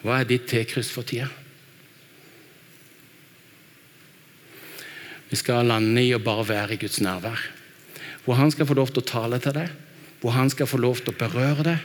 Hva 0.07 0.20
er 0.20 0.28
ditt 0.30 0.46
T-kryss 0.46 0.92
for 0.94 1.07
tida? 1.07 1.26
Vi 5.26 5.38
skal 5.38 5.66
lande 5.66 6.04
i 6.04 6.12
å 6.14 6.22
bare 6.22 6.46
være 6.46 6.76
i 6.76 6.80
Guds 6.80 7.00
nærvær. 7.02 7.40
Hvor 8.22 8.38
han 8.38 8.52
skal 8.54 8.68
få 8.68 8.76
lov 8.78 8.92
til 8.92 9.02
å 9.02 9.09
tale 9.11 9.40
til 9.42 9.57
deg, 9.57 9.72
hvor 10.20 10.32
han 10.34 10.50
skal 10.50 10.68
få 10.68 10.80
lov 10.80 11.00
til 11.02 11.12
å 11.12 11.18
berøre 11.18 11.66
deg, 11.66 11.84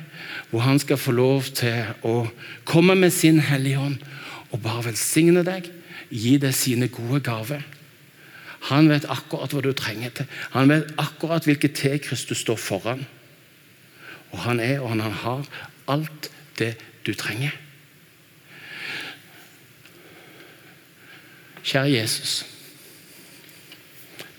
hvor 0.52 0.64
han 0.66 0.80
skal 0.80 1.00
få 1.00 1.14
lov 1.16 1.52
til 1.58 1.92
å 2.08 2.16
komme 2.68 2.96
med 2.96 3.14
sin 3.14 3.42
Hellige 3.44 3.80
Ånd 3.80 4.04
og 4.52 4.62
bare 4.64 4.90
velsigne 4.90 5.44
deg, 5.48 5.68
gi 6.12 6.36
deg 6.42 6.56
sine 6.56 6.90
gode 6.92 7.22
gaver. 7.24 7.64
Han 8.70 8.90
vet 8.92 9.08
akkurat 9.10 9.54
hva 9.56 9.64
du 9.64 9.72
trenger 9.74 10.14
til. 10.16 10.30
Han 10.54 10.70
vet 10.70 10.92
akkurat 11.02 11.48
hvilket 11.48 11.76
T-kryss 11.80 12.28
du 12.30 12.36
står 12.38 12.60
foran. 12.62 13.06
Og 14.32 14.44
han 14.46 14.62
er 14.64 14.80
og 14.84 14.94
han 14.94 15.02
har 15.02 15.48
alt 15.92 16.30
det 16.60 16.76
du 17.06 17.14
trenger. 17.18 17.56
Kjære 21.64 21.94
Jesus. 21.94 22.42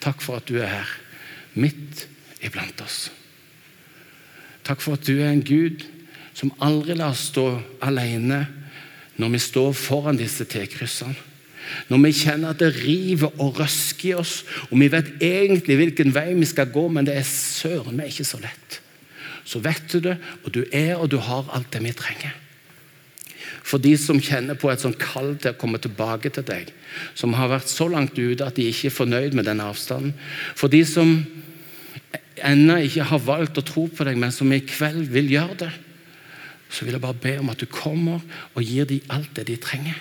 Takk 0.03 0.23
for 0.23 0.41
at 0.41 0.49
du 0.51 0.59
er 0.59 0.71
her, 0.71 0.95
midt 1.55 2.07
iblant 2.43 2.81
oss. 2.83 3.11
Takk 4.67 4.83
for 4.83 4.99
at 4.99 5.07
du 5.07 5.17
er 5.19 5.33
en 5.33 5.45
Gud 5.45 5.85
som 6.37 6.53
aldri 6.63 6.97
lar 6.97 7.15
oss 7.15 7.29
stå 7.33 7.47
alene 7.85 8.45
når 9.21 9.35
vi 9.35 9.41
står 9.43 9.75
foran 9.77 10.19
disse 10.19 10.47
T-kryssene. 10.49 11.29
Når 11.89 12.01
vi 12.03 12.13
kjenner 12.17 12.53
at 12.53 12.61
det 12.61 12.73
river 12.75 13.31
og 13.41 13.61
røsker 13.61 14.09
i 14.11 14.15
oss, 14.19 14.43
og 14.71 14.81
vi 14.81 14.89
vet 14.93 15.13
egentlig 15.23 15.77
hvilken 15.79 16.15
vei 16.15 16.33
vi 16.35 16.49
skal 16.49 16.73
gå, 16.73 16.87
men 16.91 17.07
det 17.07 17.15
er 17.17 17.29
søren 17.29 17.97
meg 17.97 18.11
ikke 18.11 18.27
så 18.29 18.41
lett. 18.43 18.81
Så 19.47 19.63
vet 19.63 19.85
du 19.93 20.01
det, 20.03 20.17
og 20.43 20.55
du 20.55 20.65
er 20.73 20.97
og 20.97 21.11
du 21.13 21.19
har 21.23 21.51
alt 21.55 21.71
det 21.75 21.83
vi 21.85 21.95
trenger. 21.97 22.35
For 23.63 23.79
de 23.83 23.95
som 24.01 24.19
kjenner 24.21 24.59
på 24.59 24.73
et 24.73 24.83
sånn 24.83 24.97
kall 24.99 25.37
til 25.41 25.55
å 25.55 25.59
komme 25.59 25.79
tilbake 25.83 26.33
til 26.35 26.45
deg, 26.47 26.73
som 27.15 27.35
har 27.39 27.53
vært 27.53 27.71
så 27.71 27.87
langt 27.91 28.19
ute 28.19 28.45
at 28.45 28.59
de 28.59 28.67
ikke 28.69 28.91
er 28.91 28.97
fornøyd 28.97 29.39
med 29.39 29.47
den 29.47 29.63
avstanden. 29.63 30.17
For 30.59 30.73
de 30.73 30.83
som 30.89 31.21
ennå 32.41 32.79
ikke 32.87 33.07
har 33.11 33.25
valgt 33.27 33.59
å 33.61 33.67
tro 33.67 33.87
på 33.91 34.07
deg, 34.07 34.19
men 34.21 34.33
som 34.35 34.53
i 34.53 34.63
kveld 34.65 35.11
vil 35.13 35.31
gjøre 35.33 35.59
det, 35.67 35.73
så 36.73 36.87
vil 36.87 36.97
jeg 36.97 37.05
bare 37.05 37.21
be 37.21 37.35
om 37.41 37.51
at 37.53 37.61
du 37.61 37.69
kommer 37.69 38.23
og 38.55 38.65
gir 38.65 38.89
dem 38.89 39.13
alt 39.13 39.35
det 39.37 39.47
de 39.51 39.59
trenger. 39.61 39.99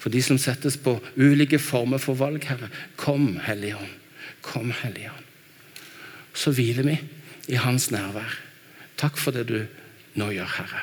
For 0.00 0.12
de 0.12 0.20
som 0.24 0.40
settes 0.40 0.76
på 0.80 0.96
ulike 1.16 1.60
former 1.60 2.00
for 2.00 2.16
valg, 2.20 2.44
Herre, 2.48 2.70
kom, 3.00 3.38
Hellige 3.44 3.78
Ånd. 3.80 3.92
Kom, 4.44 4.72
Hellige 4.82 5.12
Ånd. 5.12 5.28
Så 6.36 6.52
hviler 6.56 6.88
vi 6.88 6.98
i 7.52 7.60
Hans 7.60 7.90
nærvær. 7.92 8.40
Takk 9.00 9.20
for 9.20 9.36
det 9.36 9.46
du 9.48 9.58
nå 10.20 10.28
gjør, 10.34 10.50
Herre. 10.58 10.82